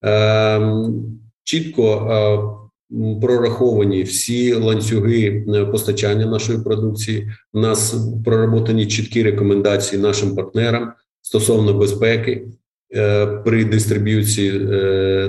ем, 0.01 1.19
чітко 1.43 1.83
е, 2.11 2.65
прораховані 3.21 4.03
всі 4.03 4.53
ланцюги 4.53 5.45
постачання 5.71 6.25
нашої 6.25 6.59
продукції. 6.59 7.31
У 7.53 7.59
нас 7.59 7.95
проработані 8.25 8.87
чіткі 8.87 9.23
рекомендації 9.23 10.01
нашим 10.01 10.35
партнерам 10.35 10.93
стосовно 11.21 11.73
безпеки 11.73 12.47
при 13.45 13.65
дистриб'юції 13.65 14.59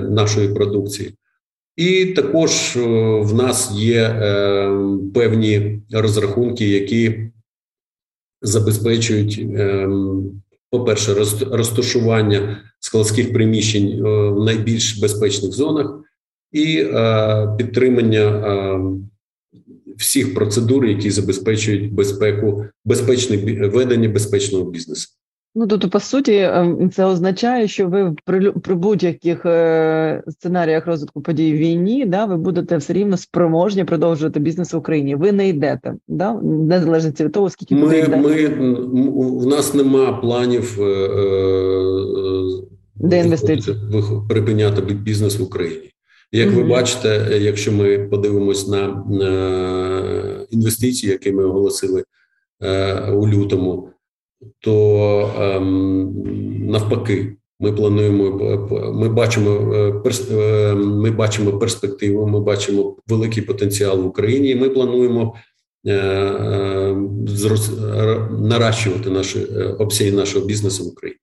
нашої 0.01 0.49
продукції. 0.49 1.13
І 1.75 2.05
також 2.05 2.73
в 3.21 3.33
нас 3.33 3.71
є 3.75 4.09
певні 5.13 5.81
розрахунки, 5.91 6.69
які 6.69 7.29
забезпечують, 8.41 9.39
ем, 9.39 10.41
по-перше, 10.69 11.13
розташування 11.51 12.61
складських 12.79 13.33
приміщень 13.33 13.89
е, 13.89 14.29
в 14.29 14.45
найбільш 14.45 14.97
безпечних 14.97 15.51
зонах 15.51 15.99
і 16.51 16.79
е, 16.79 17.55
підтримання 17.57 18.19
е, 18.19 18.79
всіх 19.97 20.33
процедур, 20.33 20.85
які 20.85 21.11
забезпечують 21.11 21.93
безпеку, 21.93 22.65
безпечне 22.85 23.67
ведення 23.67 24.09
безпечного 24.09 24.71
бізнесу. 24.71 25.16
Ну 25.59 25.67
тобто, 25.67 25.89
по 25.89 25.99
суті, 25.99 26.35
ем, 26.35 26.91
це 26.93 27.05
означає, 27.05 27.67
що 27.67 27.87
ви 27.87 28.15
при 28.25 28.51
при 28.51 28.75
будь-яких 28.75 29.45
е, 29.45 30.23
сценаріях 30.27 30.87
розвитку 30.87 31.21
подій 31.21 31.53
в 31.53 31.57
війні, 31.57 32.05
да, 32.05 32.25
ви 32.25 32.37
будете 32.37 32.77
все 32.77 32.93
рівно 32.93 33.17
спроможні 33.17 33.83
продовжувати 33.83 34.39
бізнес 34.39 34.73
в 34.73 34.77
Україні. 34.77 35.15
Ви 35.15 35.31
не 35.31 35.49
йдете, 35.49 35.93
да, 36.07 36.33
незалежно 36.43 37.11
від 37.19 37.31
того, 37.31 37.49
скільки 37.49 37.75
ми, 37.75 38.01
ви 38.01 38.17
ми 38.17 38.47
в 39.39 39.47
нас 39.47 39.73
нема 39.73 40.13
планів 40.13 40.77
е, 40.81 40.83
е, 40.83 41.27
де 42.95 43.23
припиняти 44.29 44.81
бізнес 44.81 45.39
в 45.39 45.43
Україні. 45.43 45.91
Як 46.31 46.51
ви 46.51 46.63
бачите, 46.63 47.39
якщо 47.41 47.71
ми 47.71 47.99
подивимось 47.99 48.67
на 48.67 49.03
інвестиції, 50.49 51.11
які 51.11 51.31
ми 51.31 51.43
оголосили 51.43 52.03
у 53.13 53.27
лютому 53.27 53.89
то 54.59 55.31
ем, 55.39 56.13
навпаки, 56.69 57.37
ми 57.59 57.71
плануємо, 57.71 58.31
ми 58.93 59.09
бачимо 59.09 59.73
е, 59.73 60.01
е, 60.31 60.75
ми 60.75 61.11
бачимо 61.11 61.59
перспективу, 61.59 62.27
ми 62.27 62.39
бачимо 62.39 62.97
великий 63.07 63.43
потенціал 63.43 64.01
в 64.01 64.05
Україні. 64.05 64.49
і 64.49 64.55
Ми 64.55 64.69
плануємо 64.69 65.35
е, 65.87 66.95
наращувати 68.39 69.09
наші 69.09 69.45
обсяги 69.79 70.11
нашого 70.11 70.45
бізнесу 70.45 70.83
в 70.83 70.87
Україні. 70.87 71.19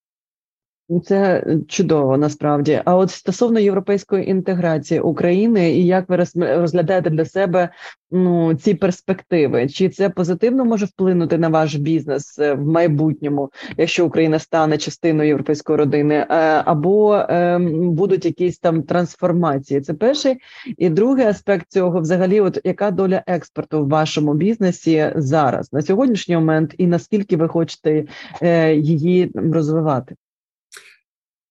Це 1.04 1.44
чудово 1.68 2.16
насправді. 2.16 2.82
А 2.84 2.96
от 2.96 3.10
стосовно 3.10 3.60
європейської 3.60 4.30
інтеграції 4.30 5.00
України, 5.00 5.72
і 5.72 5.86
як 5.86 6.08
ви 6.08 6.16
розглядаєте 6.34 7.10
для 7.10 7.24
себе 7.24 7.68
ну 8.10 8.54
ці 8.54 8.74
перспективи? 8.74 9.68
Чи 9.68 9.88
це 9.88 10.10
позитивно 10.10 10.64
може 10.64 10.86
вплинути 10.86 11.38
на 11.38 11.48
ваш 11.48 11.74
бізнес 11.74 12.38
е, 12.38 12.54
в 12.54 12.66
майбутньому, 12.66 13.50
якщо 13.76 14.06
Україна 14.06 14.38
стане 14.38 14.78
частиною 14.78 15.28
європейської 15.28 15.78
родини, 15.78 16.14
е, 16.14 16.26
або 16.64 17.24
ем, 17.28 17.90
будуть 17.90 18.24
якісь 18.24 18.58
там 18.58 18.82
трансформації? 18.82 19.80
Це 19.80 19.94
перший 19.94 20.36
і 20.78 20.88
другий 20.88 21.26
аспект 21.26 21.66
цього, 21.68 22.00
взагалі, 22.00 22.40
от 22.40 22.58
яка 22.64 22.90
доля 22.90 23.22
експорту 23.26 23.84
в 23.84 23.88
вашому 23.88 24.34
бізнесі 24.34 25.12
зараз 25.16 25.72
на 25.72 25.82
сьогоднішній 25.82 26.34
момент, 26.34 26.74
і 26.78 26.86
наскільки 26.86 27.36
ви 27.36 27.48
хочете 27.48 28.04
е, 28.42 28.74
її 28.74 29.30
розвивати? 29.34 30.14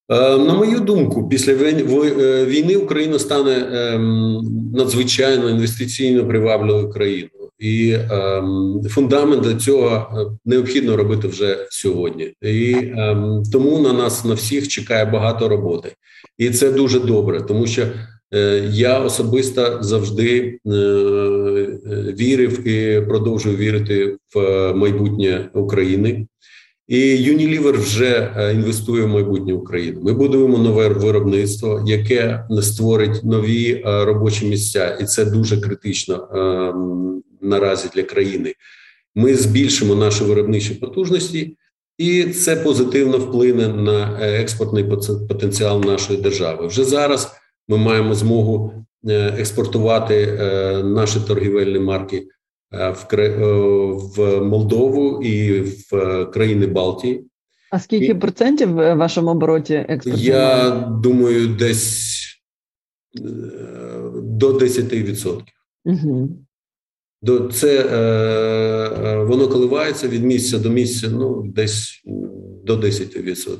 Е, 0.10 0.38
на 0.38 0.54
мою 0.54 0.80
думку, 0.80 1.30
після 1.30 1.54
е, 1.54 2.46
війни 2.46 2.76
Україна 2.76 3.20
стане 3.20 3.68
ем, 3.72 4.42
надзвичайно 4.74 5.50
інвестиційно 5.50 6.28
привабливою 6.28 6.90
країною, 6.90 7.50
і 7.60 7.96
ем, 8.12 8.82
фундамент 8.90 9.44
для 9.44 9.56
цього 9.56 9.88
е, 9.90 10.38
необхідно 10.46 10.98
робити 10.98 11.28
вже 11.28 11.68
сьогодні. 11.70 12.34
І 12.42 12.76
ем, 12.98 13.44
тому 13.52 13.80
на 13.80 13.94
нас 13.94 14.26
на 14.26 14.34
всіх 14.34 14.68
чекає 14.68 15.06
багато 15.06 15.50
роботи, 15.50 15.92
і 16.38 16.50
це 16.50 16.72
дуже 16.72 17.00
добре, 17.00 17.42
тому 17.42 17.68
що 17.68 17.84
я 18.70 19.00
особисто 19.00 19.78
завжди 19.82 20.60
вірив 22.20 22.68
і 22.68 23.02
продовжую 23.02 23.58
вірити 23.58 24.18
в 24.36 24.74
майбутнє 24.74 25.50
України. 25.54 26.28
І 26.94 27.32
Unilever 27.32 27.78
вже 27.80 28.34
е, 28.38 28.54
інвестує 28.54 29.04
в 29.04 29.08
майбутнє 29.08 29.54
України. 29.54 30.00
Ми 30.04 30.14
будуємо 30.14 30.58
нове 30.58 30.90
виробництво, 30.90 31.84
яке 31.88 32.46
створить 32.62 33.24
нові 33.24 33.72
е, 33.72 34.06
робочі 34.06 34.46
місця, 34.46 34.98
і 35.02 35.06
це 35.06 35.26
дуже 35.26 35.62
критично 35.62 36.16
е, 36.16 36.38
наразі 37.42 37.90
для 37.96 38.04
країни. 38.04 38.54
Ми 39.16 39.36
збільшимо 39.36 39.96
наші 39.96 40.24
виробничі 40.24 40.74
потужності, 40.74 41.58
і 41.98 42.24
це 42.24 42.56
позитивно 42.56 43.18
вплине 43.18 43.68
на 43.68 44.18
експортний 44.22 44.84
потенціал 45.30 45.84
нашої 45.86 46.22
держави. 46.22 46.68
Вже 46.68 46.84
зараз 46.84 47.32
ми 47.68 47.78
маємо 47.78 48.16
змогу 48.16 48.74
експортувати 49.38 50.28
наші 50.84 51.20
торгівельні 51.28 51.80
марки 51.80 52.18
Е, 52.18 52.43
в 52.74 53.08
е, 53.14 53.28
в 54.16 54.42
Молдову 54.42 55.24
і 55.24 55.62
в 55.62 55.96
е, 55.96 56.26
країни 56.26 56.68
Балтії. 56.68 57.26
А 57.72 57.80
скільки 57.80 58.06
і, 58.06 58.14
процентів 58.14 58.72
в 58.74 58.94
вашому 58.94 59.30
обороті 59.30 59.74
експорту? 59.74 60.22
Я 60.22 60.70
думаю, 61.04 61.48
десь 61.48 62.14
до 64.14 64.54
10%. 64.54 65.42
Угу. 65.86 66.30
До 67.22 67.48
це 67.48 67.86
е, 67.86 69.24
воно 69.24 69.48
коливається 69.48 70.08
від 70.08 70.24
місця 70.24 70.60
до 70.60 70.70
місця, 70.70 71.10
ну 71.10 71.44
десь 71.56 72.04
до 72.64 72.76
10%. 72.78 73.58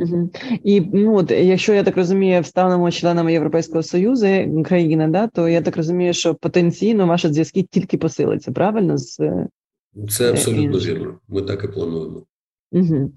Угу. 0.00 0.30
І 0.64 0.80
ну 0.80 1.16
от 1.16 1.30
якщо 1.30 1.74
я 1.74 1.82
так 1.82 1.96
розумію, 1.96 2.44
станемо 2.44 2.90
членами 2.90 3.32
Європейського 3.32 3.82
союзу 3.82 4.26
країна, 4.64 5.08
да 5.08 5.26
то 5.26 5.48
я 5.48 5.62
так 5.62 5.76
розумію, 5.76 6.12
що 6.12 6.34
потенційно 6.34 7.06
ваші 7.06 7.28
зв'язки 7.28 7.62
тільки 7.70 7.98
посилиться, 7.98 8.52
правильно? 8.52 8.98
З 8.98 9.46
це 10.08 10.30
абсолютно 10.30 10.78
вірно. 10.78 11.18
Ми 11.28 11.42
так 11.42 11.64
і 11.64 11.68
плануємо. 11.68 12.22
Угу. 12.72 13.10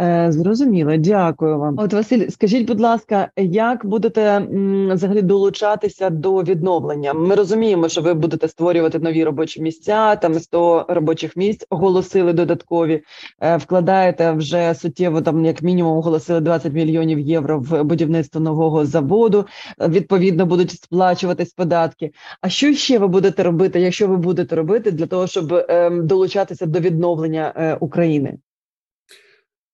Е, 0.00 0.26
Зрозуміло, 0.32 0.96
дякую 0.96 1.58
вам. 1.58 1.74
От 1.78 1.92
Василь, 1.92 2.28
скажіть, 2.28 2.66
будь 2.66 2.80
ласка, 2.80 3.30
як 3.36 3.86
будете 3.86 4.22
м, 4.22 4.90
взагалі 4.92 5.22
долучатися 5.22 6.10
до 6.10 6.42
відновлення? 6.42 7.14
Ми 7.14 7.34
розуміємо, 7.34 7.88
що 7.88 8.00
ви 8.00 8.14
будете 8.14 8.48
створювати 8.48 8.98
нові 8.98 9.24
робочі 9.24 9.62
місця, 9.62 10.16
там 10.16 10.34
100 10.34 10.86
робочих 10.88 11.36
місць 11.36 11.66
оголосили 11.70 12.32
додаткові, 12.32 13.02
е, 13.40 13.56
вкладаєте 13.56 14.32
вже 14.32 14.74
суттєво, 14.74 15.20
там 15.22 15.44
як 15.44 15.62
мінімум 15.62 15.98
оголосили 15.98 16.40
20 16.40 16.72
мільйонів 16.72 17.18
євро 17.18 17.60
в 17.60 17.82
будівництво 17.82 18.40
нового 18.40 18.86
заводу. 18.86 19.46
Відповідно, 19.88 20.46
будуть 20.46 20.70
сплачуватись 20.70 21.52
податки. 21.52 22.10
А 22.40 22.48
що 22.48 22.74
ще 22.74 22.98
ви 22.98 23.08
будете 23.08 23.42
робити, 23.42 23.80
якщо 23.80 24.08
ви 24.08 24.16
будете 24.16 24.56
робити 24.56 24.90
для 24.90 25.06
того, 25.06 25.26
щоб 25.26 25.52
е, 25.52 25.90
долучатися 25.90 26.66
до 26.66 26.80
відновлення 26.80 27.52
е, 27.56 27.74
України? 27.80 28.38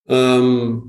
Ем, 0.09 0.83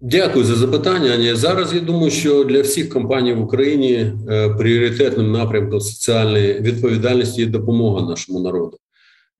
дякую 0.00 0.44
за 0.44 0.54
запитання. 0.54 1.36
Зараз 1.36 1.74
я 1.74 1.80
думаю, 1.80 2.10
що 2.10 2.44
для 2.44 2.62
всіх 2.62 2.88
компаній 2.88 3.34
в 3.34 3.42
Україні 3.42 4.12
е, 4.28 4.48
пріоритетним 4.48 5.32
напрямком 5.32 5.80
соціальної 5.80 6.60
відповідальності 6.60 7.40
є 7.40 7.46
допомога 7.46 8.06
нашому 8.06 8.40
народу. 8.40 8.78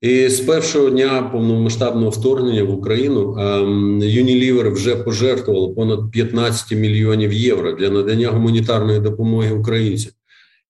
І 0.01 0.29
з 0.29 0.41
першого 0.41 0.91
дня 0.91 1.23
повномасштабного 1.33 2.11
вторгнення 2.11 2.65
в 2.65 2.71
Україну 2.71 3.37
ем, 3.39 4.01
Unilever 4.03 4.73
вже 4.73 4.97
пожертвувало 4.97 5.75
понад 5.75 6.11
15 6.11 6.79
мільйонів 6.79 7.33
євро 7.33 7.73
для 7.73 7.91
надання 7.91 8.29
гуманітарної 8.29 9.01
допомоги 9.01 9.51
українцям. 9.53 10.13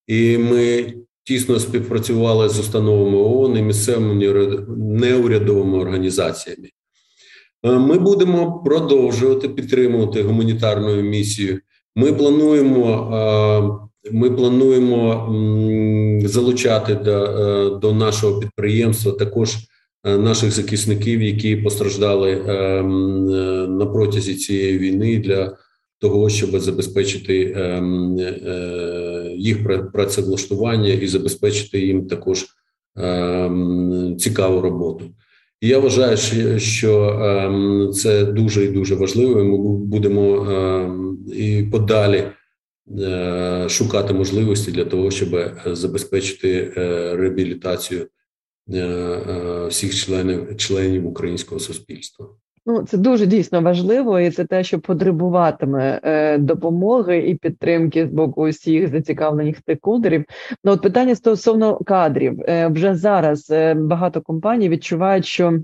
І 0.06 0.38
ми 0.38 0.92
тісно 1.24 1.60
співпрацювали 1.60 2.48
з 2.48 2.58
установами 2.58 3.18
ООН 3.18 3.56
і 3.58 3.62
місцевими 3.62 4.14
неурядовими 4.76 5.78
організаціями. 5.78 6.68
Е, 7.64 7.78
ми 7.78 7.98
будемо 7.98 8.62
продовжувати 8.64 9.48
підтримувати 9.48 10.22
гуманітарну 10.22 11.02
місію. 11.02 11.60
Ми 11.96 12.12
плануємо 12.12 13.10
е, 13.14 14.10
ми 14.12 14.30
плануємо 14.30 15.28
залучати 16.24 16.94
до, 16.94 17.24
е, 17.24 17.78
до 17.78 17.92
нашого 17.92 18.40
підприємства 18.40 19.12
також 19.12 19.56
наших 20.04 20.52
захисників, 20.52 21.22
які 21.22 21.56
постраждали 21.56 22.36
на 23.68 23.86
протязі 23.86 24.34
цієї 24.34 24.78
війни 24.78 25.18
для 25.18 25.56
того, 25.98 26.28
щоб 26.28 26.60
забезпечити 26.60 27.56
їх 29.36 29.58
працевлаштування 29.92 30.92
і 30.92 31.06
забезпечити 31.06 31.80
їм 31.80 32.06
також 32.06 32.46
цікаву 34.18 34.60
роботу. 34.60 35.04
Я 35.64 35.78
вважаю, 35.78 36.16
що 36.58 37.08
ем, 37.08 37.92
це 37.92 38.24
дуже 38.24 38.64
і 38.64 38.68
дуже 38.68 38.94
важливо. 38.94 39.44
Ми 39.44 39.58
будемо 39.86 40.50
ем, 40.50 41.18
і 41.34 41.62
подалі 41.62 42.24
е, 43.00 43.66
шукати 43.68 44.14
можливості 44.14 44.72
для 44.72 44.84
того, 44.84 45.10
щоб 45.10 45.50
забезпечити 45.66 46.72
е, 46.76 47.16
реабілітацію 47.16 48.08
е, 48.74 49.66
всіх 49.68 49.94
членів 49.94 50.56
членів 50.56 51.06
українського 51.06 51.60
суспільства. 51.60 52.26
Ну, 52.66 52.82
це 52.82 52.98
дуже 52.98 53.26
дійсно 53.26 53.62
важливо, 53.62 54.20
і 54.20 54.30
це 54.30 54.44
те, 54.44 54.64
що 54.64 54.80
потребуватиме 54.80 56.00
е, 56.02 56.38
допомоги 56.38 57.18
і 57.18 57.34
підтримки 57.34 58.06
з 58.06 58.10
боку 58.10 58.48
усіх 58.48 58.88
зацікавлених 58.88 59.56
стейкхолдерів. 59.56 60.24
Ну, 60.64 60.72
от 60.72 60.82
питання 60.82 61.14
стосовно 61.14 61.76
кадрів 61.78 62.40
е, 62.40 62.66
вже 62.68 62.94
зараз 62.94 63.50
е, 63.50 63.74
багато 63.74 64.22
компаній 64.22 64.68
відчувають, 64.68 65.26
що 65.26 65.58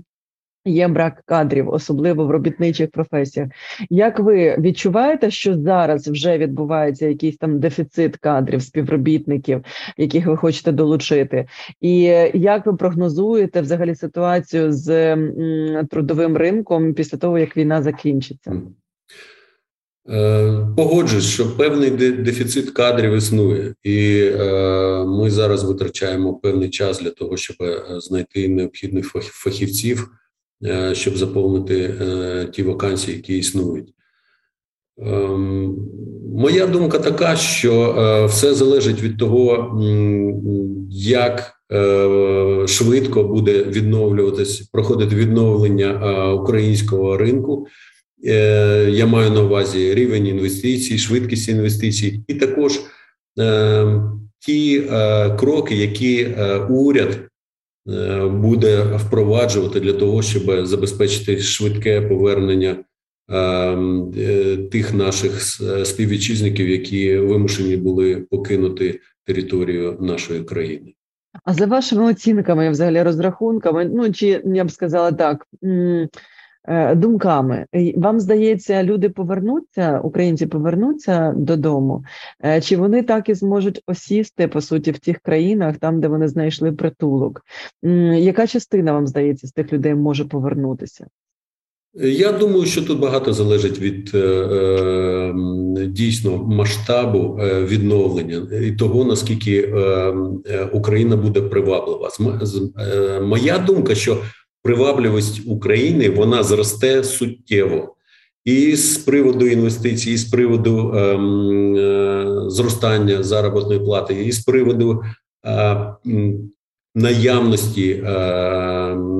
Є 0.65 0.87
брак 0.87 1.21
кадрів, 1.25 1.69
особливо 1.69 2.25
в 2.25 2.31
робітничих 2.31 2.91
професіях. 2.91 3.49
Як 3.89 4.19
ви 4.19 4.55
відчуваєте, 4.59 5.31
що 5.31 5.57
зараз 5.57 6.07
вже 6.07 6.37
відбувається 6.37 7.07
якийсь 7.07 7.37
там 7.37 7.59
дефіцит 7.59 8.17
кадрів, 8.17 8.61
співробітників, 8.61 9.63
яких 9.97 10.27
ви 10.27 10.37
хочете 10.37 10.71
долучити? 10.71 11.47
І 11.81 12.01
як 12.33 12.65
ви 12.65 12.73
прогнозуєте 12.73 13.61
взагалі 13.61 13.95
ситуацію 13.95 14.73
з 14.73 15.17
трудовим 15.89 16.37
ринком 16.37 16.93
після 16.93 17.17
того, 17.17 17.39
як 17.39 17.57
війна 17.57 17.81
закінчиться? 17.81 18.61
Е, 20.09 20.67
погоджуюсь, 20.77 21.25
що 21.25 21.57
певний 21.57 21.89
дефіцит 22.11 22.71
кадрів 22.71 23.13
існує, 23.13 23.75
і 23.83 24.21
е, 24.23 25.05
ми 25.05 25.31
зараз 25.31 25.63
витрачаємо 25.63 26.33
певний 26.33 26.69
час 26.69 26.99
для 27.01 27.09
того, 27.09 27.37
щоб 27.37 27.55
е, 27.61 27.83
знайти 27.99 28.49
необхідних 28.49 29.07
фахівців. 29.23 30.11
Е, 30.65 30.95
щоб 30.95 31.17
заповнити 31.17 31.79
е, 32.01 32.47
ті 32.53 32.63
вакансії, 32.63 33.17
які 33.17 33.37
існують. 33.37 33.93
Ем, 35.01 35.77
моя 36.33 36.67
думка 36.67 36.99
така, 36.99 37.35
що 37.35 37.95
е, 37.97 38.25
все 38.25 38.53
залежить 38.53 39.01
від 39.01 39.17
того, 39.17 39.79
як 40.89 41.53
швидко 42.67 43.23
буде 43.23 43.63
відновлюватись, 43.63 44.61
проходити 44.61 45.15
відновлення 45.15 46.31
українського 46.33 47.17
ринку. 47.17 47.67
Я 48.87 49.05
маю 49.05 49.31
на 49.31 49.43
увазі 49.43 49.93
рівень 49.95 50.27
інвестицій, 50.27 50.97
швидкість 50.97 51.49
інвестицій, 51.49 52.23
і 52.27 52.33
також 52.33 52.79
ті 54.39 54.81
кроки, 55.37 55.75
які 55.75 56.27
уряд 56.69 57.30
буде 58.31 58.83
впроваджувати 58.83 59.79
для 59.79 59.93
того, 59.93 60.21
щоб 60.21 60.65
забезпечити 60.65 61.37
швидке 61.39 62.01
повернення 62.01 62.75
тих 64.71 64.93
наших 64.93 65.41
співвітчизників, 65.85 66.69
які 66.69 67.17
вимушені 67.17 67.77
були 67.77 68.15
покинути 68.15 68.99
територію 69.25 69.97
нашої 69.99 70.43
країни. 70.43 70.93
А 71.43 71.53
за 71.53 71.65
вашими 71.65 72.03
оцінками, 72.03 72.69
взагалі 72.69 73.03
розрахунками, 73.03 73.85
ну 73.85 74.13
чи 74.13 74.41
я 74.45 74.65
б 74.65 74.71
сказала 74.71 75.11
так. 75.11 75.47
Е, 76.67 76.95
думками 76.95 77.65
вам 77.95 78.19
здається, 78.19 78.83
люди 78.83 79.09
повернуться, 79.09 79.99
українці 80.03 80.45
повернуться 80.45 81.33
додому, 81.37 82.03
е, 82.45 82.61
чи 82.61 82.77
вони 82.77 83.03
так 83.03 83.29
і 83.29 83.33
зможуть 83.33 83.81
осісти 83.87 84.47
по 84.47 84.61
суті 84.61 84.91
в 84.91 84.99
тих 84.99 85.19
країнах, 85.19 85.77
там 85.77 86.01
де 86.01 86.07
вони 86.07 86.27
знайшли 86.27 86.71
притулок? 86.71 87.41
Яка 88.13 88.47
частина 88.47 88.93
вам 88.93 89.07
здається 89.07 89.47
з 89.47 89.51
тих 89.51 89.73
людей 89.73 89.95
може 89.95 90.25
повернутися? 90.25 91.07
Я 92.03 92.31
думаю, 92.31 92.65
що 92.65 92.81
тут 92.81 92.99
багато 92.99 93.33
залежить 93.33 93.79
від 93.79 94.11
е, 94.15 95.33
дійсно 95.87 96.37
масштабу 96.37 97.39
відновлення 97.43 98.59
і 98.61 98.71
того 98.71 99.05
наскільки 99.05 99.73
Україна 100.73 101.15
буде 101.15 101.41
приваблива. 101.41 102.09
Моя 103.21 103.57
думка, 103.57 103.95
що 103.95 104.17
привабливість 104.63 105.41
України 105.47 106.09
вона 106.09 106.43
зросте 106.43 107.03
суттєво. 107.03 107.95
І 108.45 108.75
з 108.75 108.97
приводу 108.97 109.47
інвестицій, 109.47 110.11
і 110.11 110.17
з 110.17 110.25
приводу 110.25 110.93
ем, 110.95 111.75
е, 111.75 112.25
зростання 112.47 113.23
заробітної 113.23 113.79
плати, 113.79 114.25
і 114.25 114.31
з 114.31 114.39
приводу 114.39 115.03
е, 115.45 115.93
наявності, 116.95 117.91
е, 117.91 118.09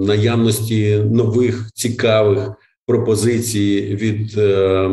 наявності 0.01 0.97
нових 0.97 1.69
цікавих 1.73 2.51
пропозицій 2.87 3.97
від, 4.01 4.37
е, 4.37 4.87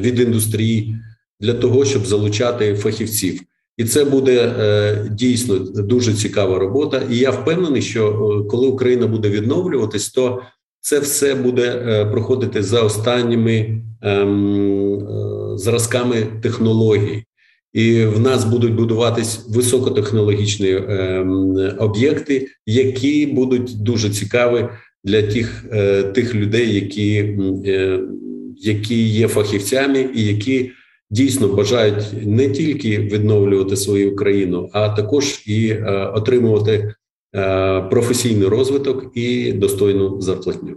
від 0.00 0.20
індустрії 0.20 0.96
для 1.40 1.54
того, 1.54 1.84
щоб 1.84 2.06
залучати 2.06 2.74
фахівців. 2.74 3.40
І 3.78 3.84
це 3.84 4.04
буде 4.04 4.54
е, 4.58 5.08
дійсно 5.10 5.58
дуже 5.58 6.14
цікава 6.14 6.58
робота. 6.58 7.02
І 7.10 7.16
я 7.16 7.30
впевнений, 7.30 7.82
що 7.82 8.08
е, 8.08 8.48
коли 8.48 8.66
Україна 8.66 9.06
буде 9.06 9.28
відновлюватись, 9.28 10.10
то 10.10 10.42
це 10.80 10.98
все 11.00 11.34
буде 11.34 11.84
е, 11.86 12.04
проходити 12.06 12.62
за 12.62 12.82
останніми 12.82 13.82
ем, 14.02 14.98
зразками 15.56 16.26
технологій, 16.42 17.24
і 17.72 18.04
в 18.04 18.20
нас 18.20 18.44
будуть 18.44 18.74
будуватись 18.74 19.46
високотехнологічні 19.48 20.70
ем, 20.70 21.56
об'єкти, 21.78 22.48
які 22.66 23.26
будуть 23.26 23.82
дуже 23.82 24.10
цікаві 24.10 24.68
для 25.04 25.22
тих 25.22 25.64
тих 26.14 26.34
людей, 26.34 26.74
які, 26.74 27.38
які 28.56 29.08
є 29.08 29.28
фахівцями 29.28 30.10
і 30.14 30.24
які 30.24 30.70
дійсно 31.10 31.48
бажають 31.48 32.26
не 32.26 32.48
тільки 32.48 32.98
відновлювати 32.98 33.76
свою 33.76 34.16
країну, 34.16 34.70
а 34.72 34.88
також 34.88 35.42
і 35.46 35.68
е, 35.68 36.10
отримувати 36.14 36.94
е, 37.34 37.80
професійний 37.80 38.48
розвиток 38.48 39.10
і 39.14 39.52
достойну 39.52 40.20
зарплатню. 40.20 40.76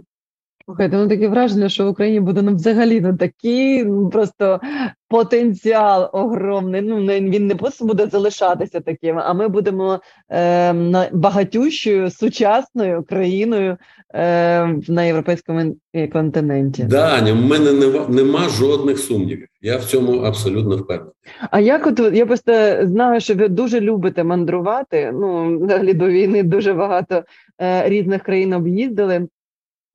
Слухайте, 0.64 0.96
ну 0.96 1.08
таке 1.08 1.28
враження, 1.28 1.68
що 1.68 1.84
в 1.84 1.88
Україні 1.88 2.20
буде 2.20 2.42
ну, 2.42 2.54
взагалі 2.54 3.00
ну, 3.00 3.16
такий 3.16 3.84
ну, 3.84 4.08
просто 4.08 4.60
потенціал 5.08 6.10
огромний. 6.12 6.82
Ну 6.82 6.96
він 7.06 7.46
не 7.46 7.54
просто 7.54 7.84
буде 7.84 8.06
залишатися 8.06 8.80
таким, 8.80 9.18
а 9.18 9.32
ми 9.32 9.48
будемо 9.48 10.00
е, 10.30 10.72
багатющою 11.12 12.10
сучасною 12.10 13.02
країною 13.02 13.76
е, 14.14 14.66
на 14.88 15.04
європейському 15.04 15.76
континенті. 16.12 16.84
Да, 16.84 17.14
Аня, 17.18 17.32
в 17.32 17.36
мене 17.36 17.72
нема, 17.72 18.06
нема 18.08 18.48
жодних 18.48 18.98
сумнівів. 18.98 19.48
Я 19.62 19.76
в 19.76 19.84
цьому 19.84 20.20
абсолютно 20.20 20.76
впевнений. 20.76 21.12
А 21.50 21.60
як 21.60 21.86
от 21.86 22.14
я 22.14 22.26
просто 22.26 22.52
знаю, 22.82 23.20
що 23.20 23.34
ви 23.34 23.48
дуже 23.48 23.80
любите 23.80 24.24
мандрувати? 24.24 25.12
Ну 25.14 25.58
взагалі 25.58 25.94
до 25.94 26.08
війни 26.08 26.42
дуже 26.42 26.72
багато 26.72 27.22
е, 27.60 27.88
різних 27.88 28.22
країн 28.22 28.52
об'їздили. 28.52 29.26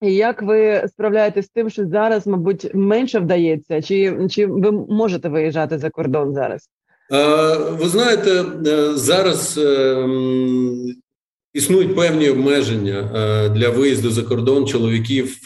І 0.01 0.13
як 0.15 0.41
ви 0.41 0.83
справляєтесь 0.87 1.45
з 1.45 1.49
тим, 1.49 1.69
що 1.69 1.87
зараз, 1.87 2.27
мабуть, 2.27 2.71
менше 2.73 3.19
вдається, 3.19 3.81
чи 3.81 4.27
чи 4.29 4.45
ви 4.45 4.71
можете 4.71 5.29
виїжджати 5.29 5.77
за 5.77 5.89
кордон 5.89 6.33
зараз? 6.33 6.69
Ви 7.79 7.89
знаєте, 7.89 8.45
е, 8.67 8.91
зараз 8.93 9.57
е, 9.57 10.07
існують 11.53 11.95
певні 11.95 12.29
обмеження 12.29 13.11
е, 13.15 13.49
для 13.49 13.69
виїзду 13.69 14.11
за 14.11 14.23
кордон 14.23 14.67
чоловіків 14.67 15.37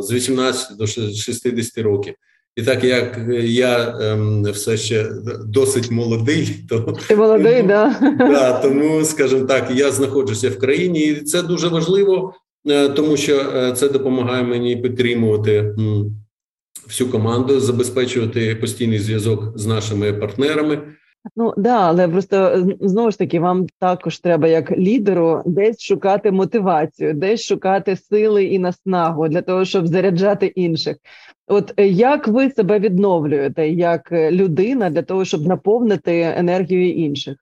з 0.00 0.12
18 0.12 0.76
до 0.76 0.86
60 0.86 1.84
років. 1.84 2.14
І 2.56 2.62
так 2.62 2.84
як 2.84 3.20
я 3.42 3.98
ем, 4.00 4.42
все 4.42 4.76
ще 4.76 5.06
досить 5.46 5.90
молодий, 5.90 6.48
то 6.68 6.98
Ти 7.08 7.16
молодий, 7.16 7.62
да. 7.62 7.96
да 8.18 8.52
тому, 8.52 9.04
скажімо 9.04 9.44
так, 9.46 9.70
я 9.74 9.90
знаходжуся 9.90 10.50
в 10.50 10.58
країні, 10.58 11.00
і 11.00 11.14
це 11.14 11.42
дуже 11.42 11.68
важливо 11.68 12.34
Е, 12.34 12.47
тому 12.96 13.16
що 13.16 13.36
е, 13.36 13.72
це 13.72 13.88
допомагає 13.88 14.42
мені 14.42 14.76
підтримувати 14.76 15.74
всю 16.86 17.10
команду, 17.10 17.60
забезпечувати 17.60 18.54
постійний 18.54 18.98
зв'язок 18.98 19.58
з 19.58 19.66
нашими 19.66 20.12
партнерами. 20.12 20.82
Ну 21.36 21.54
да, 21.56 21.78
але 21.78 22.08
просто 22.08 22.66
знову 22.80 23.10
ж 23.10 23.18
таки, 23.18 23.40
вам 23.40 23.66
також 23.80 24.18
треба 24.18 24.48
як 24.48 24.70
лідеру 24.70 25.42
десь 25.46 25.82
шукати 25.82 26.30
мотивацію, 26.30 27.14
десь 27.14 27.44
шукати 27.44 27.96
сили 27.96 28.44
і 28.44 28.58
наснагу 28.58 29.28
для 29.28 29.42
того, 29.42 29.64
щоб 29.64 29.86
заряджати 29.86 30.46
інших. 30.46 30.96
От 31.46 31.74
е, 31.76 31.88
як 31.88 32.28
ви 32.28 32.50
себе 32.50 32.78
відновлюєте 32.78 33.68
як 33.68 34.12
людина 34.12 34.90
для 34.90 35.02
того, 35.02 35.24
щоб 35.24 35.46
наповнити 35.46 36.34
енергію 36.36 36.92
інших? 36.92 37.36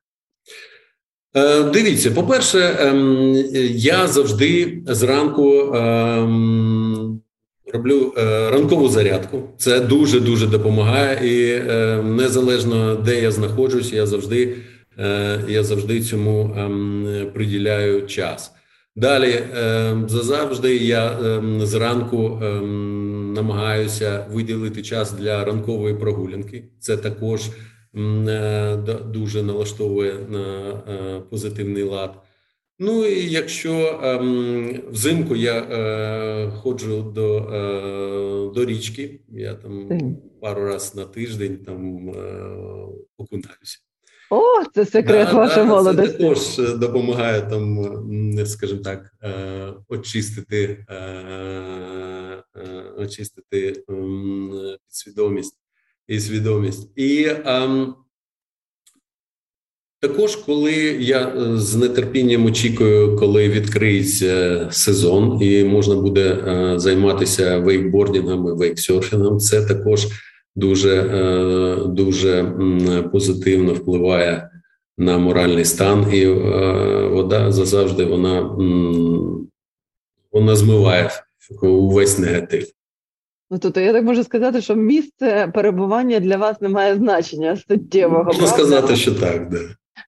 Е, 1.35 1.62
дивіться, 1.62 2.11
по-перше, 2.11 2.77
ем, 2.81 3.35
я 3.75 4.07
завжди 4.07 4.79
зранку 4.87 5.75
ем, 5.75 7.21
роблю 7.73 8.15
е, 8.19 8.51
ранкову 8.51 8.89
зарядку. 8.89 9.43
Це 9.59 9.81
дуже 9.81 10.21
дуже 10.21 10.47
допомагає, 10.47 11.19
і 11.23 11.62
е, 11.71 12.03
незалежно 12.03 12.95
де 12.95 13.21
я 13.21 13.31
знаходжусь, 13.31 13.93
я 13.93 14.07
завжди 14.07 14.57
я 15.49 15.62
завжди 15.62 16.01
цьому 16.01 16.55
ем, 16.59 17.31
приділяю 17.35 18.07
час. 18.07 18.53
Далі 18.97 19.43
завжди 20.09 20.77
я 20.77 21.19
зранку 21.62 22.41
намагаюся 23.35 24.27
виділити 24.33 24.83
час 24.83 25.12
для 25.12 25.45
ранкової 25.45 25.95
прогулянки. 25.95 26.65
Це 26.81 26.97
також. 26.97 27.41
Е, 27.97 28.77
дуже 29.05 29.43
налаштовує 29.43 30.15
на 30.29 30.71
е, 30.89 31.21
позитивний 31.31 31.83
лад. 31.83 32.23
Ну 32.79 33.07
і 33.07 33.31
якщо 33.31 34.01
ем, 34.03 34.83
взимку 34.91 35.37
я 35.37 35.59
е, 35.59 36.51
ходжу 36.51 37.13
до 37.15 37.41
до 38.55 38.65
річки, 38.65 39.21
я 39.29 39.55
там 39.55 39.89
пару 40.41 40.65
разів 40.65 40.97
на 40.97 41.05
тиждень 41.05 41.57
там 41.57 42.09
окунаюся. 43.19 43.79
О, 44.31 44.65
це 44.75 44.87
секрет 44.87 45.29
да, 45.31 45.37
вашої 45.37 45.67
да, 45.67 45.75
молодості. 45.75 46.13
Це 46.13 46.19
також 46.19 46.59
допомагає 46.79 47.41
там, 47.41 48.47
скажімо 48.47 48.81
так, 48.81 49.13
очистити 49.89 50.87
очистити 52.99 53.85
підсвідомість 54.87 55.66
і 56.09 56.21
свідомість. 56.21 56.90
І 56.97 57.29
ем, 57.45 57.95
також, 60.01 60.37
коли 60.37 60.73
я 61.01 61.29
е, 61.29 61.57
з 61.57 61.88
нетерпінням 61.88 62.47
очікую, 62.47 63.16
коли 63.16 63.49
відкриється 63.49 64.69
сезон, 64.71 65.38
і 65.42 65.64
можна 65.64 65.95
буде 65.95 66.31
е, 66.31 66.79
займатися 66.79 67.59
вейкбордінгом 67.59 68.49
і 68.49 68.53
вейксерфінгом, 68.53 69.38
це 69.38 69.66
також 69.66 70.07
дуже, 70.57 70.95
е, 70.95 71.87
дуже 71.87 72.53
позитивно 73.12 73.73
впливає 73.73 74.51
на 74.99 75.19
моральний 75.19 75.64
стан, 75.64 76.07
і 76.12 76.23
е, 76.23 76.33
вода 77.09 77.53
зазавжди 77.53 78.05
вона, 78.05 78.40
вона 80.33 80.57
змиває 80.57 81.11
увесь 81.62 82.19
негатив. 82.19 82.76
Ну, 83.51 83.59
тобто 83.59 83.81
я 83.81 83.93
так 83.93 84.05
можу 84.05 84.25
сказати, 84.25 84.61
що 84.61 84.75
місце 84.75 85.51
перебування 85.55 86.21
для 86.21 86.37
вас 86.37 86.61
не 86.61 86.69
має 86.69 86.95
значення 86.97 87.57
суттєвого. 87.69 88.25
Можна 88.25 88.47
сказати, 88.47 88.97
що 88.97 89.15
так, 89.15 89.49
да. 89.49 89.59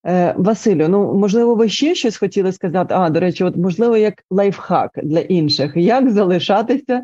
Е, 0.07 0.35
Василю, 0.39 0.89
ну 0.89 1.15
можливо, 1.15 1.55
ви 1.55 1.69
ще 1.69 1.95
щось 1.95 2.17
хотіли 2.17 2.53
сказати? 2.53 2.95
А, 2.97 3.11
до 3.11 3.21
речі, 3.21 3.45
от 3.45 3.57
можливо, 3.57 3.97
як 3.97 4.15
лайфхак 4.31 4.91
для 5.03 5.21
інших, 5.21 5.73
як 5.77 6.11
залишатися 6.11 7.03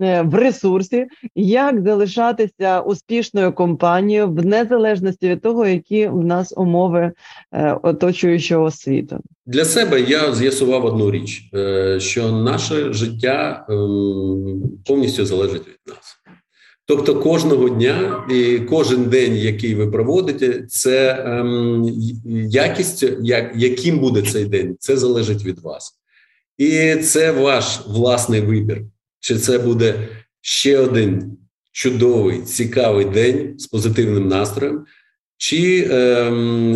е, 0.00 0.22
в 0.22 0.34
ресурсі, 0.34 1.06
як 1.34 1.82
залишатися 1.82 2.80
успішною 2.80 3.52
компанією 3.52 4.28
в 4.28 4.46
незалежності 4.46 5.28
від 5.28 5.42
того, 5.42 5.66
які 5.66 6.06
в 6.06 6.24
нас 6.24 6.54
умови 6.56 7.12
е, 7.52 7.78
оточуючого 7.82 8.70
світу. 8.70 9.20
Для 9.46 9.64
себе 9.64 10.00
я 10.00 10.34
з'ясував 10.34 10.84
одну 10.84 11.10
річ: 11.10 11.50
що 11.98 12.32
наше 12.32 12.92
життя 12.92 13.66
ем, 13.68 14.62
повністю 14.86 15.26
залежить 15.26 15.68
від 15.68 15.78
нас. 15.86 16.25
Тобто 16.88 17.20
кожного 17.20 17.68
дня 17.68 18.24
і 18.30 18.58
кожен 18.58 19.04
день, 19.04 19.36
який 19.36 19.74
ви 19.74 19.86
проводите, 19.86 20.62
це 20.68 21.24
ем, 21.26 21.84
якість, 22.50 23.04
як, 23.22 23.52
яким 23.56 23.98
буде 23.98 24.22
цей 24.22 24.44
день, 24.44 24.76
це 24.78 24.96
залежить 24.96 25.44
від 25.44 25.58
вас. 25.58 25.92
І 26.58 26.96
це 26.96 27.32
ваш 27.32 27.80
власний 27.86 28.40
вибір. 28.40 28.82
Чи 29.20 29.38
це 29.38 29.58
буде 29.58 30.08
ще 30.40 30.78
один 30.78 31.36
чудовий, 31.72 32.42
цікавий 32.42 33.04
день 33.04 33.54
з 33.58 33.66
позитивним 33.66 34.28
настроєм, 34.28 34.84
чи 35.36 35.88
ем, 35.90 36.70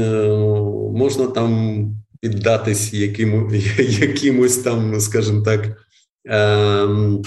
можна 0.96 1.26
там 1.26 1.86
піддатись 2.20 2.92
яким, 2.92 3.50
якимось 3.78 4.56
там, 4.56 5.00
скажімо 5.00 5.42
так, 5.42 5.86
ем, 6.24 7.22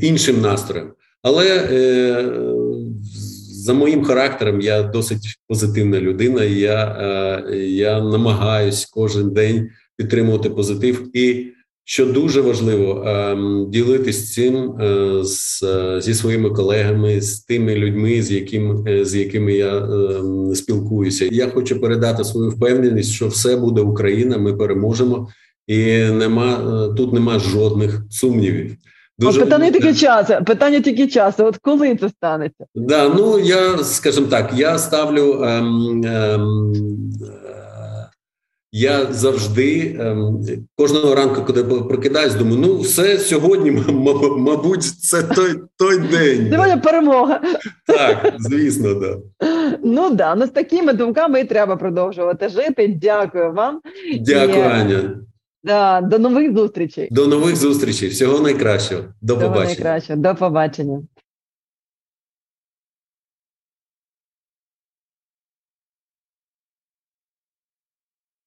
іншим 0.00 0.40
настроєм. 0.40 0.92
Але 1.28 1.46
е, 1.46 2.32
за 3.52 3.74
моїм 3.74 4.04
характером 4.04 4.60
я 4.60 4.82
досить 4.82 5.38
позитивна 5.48 6.00
людина. 6.00 6.44
Я 6.44 6.96
е, 7.50 7.56
я 7.58 8.00
намагаюсь 8.00 8.86
кожен 8.86 9.30
день 9.30 9.68
підтримувати 9.96 10.50
позитив. 10.50 11.10
І 11.16 11.46
що 11.84 12.06
дуже 12.06 12.40
важливо, 12.40 13.04
е, 13.06 13.36
ділитись 13.68 14.32
цим 14.32 14.56
е, 14.80 15.18
з, 15.24 15.64
зі 16.00 16.14
своїми 16.14 16.50
колегами, 16.50 17.20
з 17.20 17.40
тими 17.40 17.74
людьми, 17.74 18.22
з 18.22 18.32
яким 18.32 18.84
з 19.04 19.14
якими 19.14 19.52
я 19.52 19.78
е, 19.78 20.54
спілкуюся. 20.54 21.28
Я 21.30 21.48
хочу 21.48 21.80
передати 21.80 22.24
свою 22.24 22.50
впевненість, 22.50 23.12
що 23.12 23.28
все 23.28 23.56
буде 23.56 23.80
Україна. 23.80 24.38
Ми 24.38 24.54
переможемо, 24.56 25.28
і 25.66 25.76
нема 26.04 26.52
е, 26.52 26.94
тут 26.96 27.12
нема 27.12 27.38
жодних 27.38 28.02
сумнівів. 28.10 28.76
Дуже... 29.18 29.40
Питання 29.40 29.70
тільки 29.70 29.94
часу. 29.94 30.34
Питання 30.46 30.80
тільки 30.80 31.06
часу. 31.06 31.44
От 31.44 31.56
коли 31.56 31.96
це 31.96 32.08
станеться? 32.08 32.64
Да, 32.74 33.08
ну 33.08 33.38
я 33.38 33.78
скажімо 33.78 34.26
так, 34.26 34.50
я 34.54 34.78
ставлю. 34.78 35.42
Ем, 35.44 36.02
ем, 36.04 36.72
е, 37.22 37.58
я 38.72 39.06
завжди 39.10 39.96
ем, 40.00 40.42
кожного 40.76 41.14
ранку, 41.14 41.42
коли 41.42 41.64
прокидаюсь, 41.64 42.34
думаю, 42.34 42.56
ну 42.58 42.78
все 42.78 43.18
сьогодні, 43.18 43.70
мабуть, 44.38 44.82
це 44.82 45.22
той 45.22 45.60
той 45.76 45.98
день. 45.98 46.52
Сьогодні 46.52 46.76
перемога. 46.76 47.40
Так, 47.86 48.34
звісно, 48.38 48.94
да. 48.94 49.16
Ну 49.84 50.10
да, 50.10 50.34
ну 50.34 50.46
з 50.46 50.50
такими 50.50 50.92
думками 50.92 51.40
і 51.40 51.44
треба 51.44 51.76
продовжувати 51.76 52.48
жити. 52.48 52.98
Дякую 53.02 53.52
вам. 53.52 53.80
Дякую, 54.20 54.58
і... 54.58 54.62
Аня. 54.62 55.14
До 56.02 56.18
нових 56.18 56.56
зустрічей. 56.56 57.08
До 57.10 57.26
нових 57.26 57.56
зустрічей. 57.56 58.08
Всього 58.08 58.40
найкращого. 58.40 59.02
До 59.20 59.38
побачення. 59.38 60.00
До 60.16 60.34
побачення. 60.34 61.02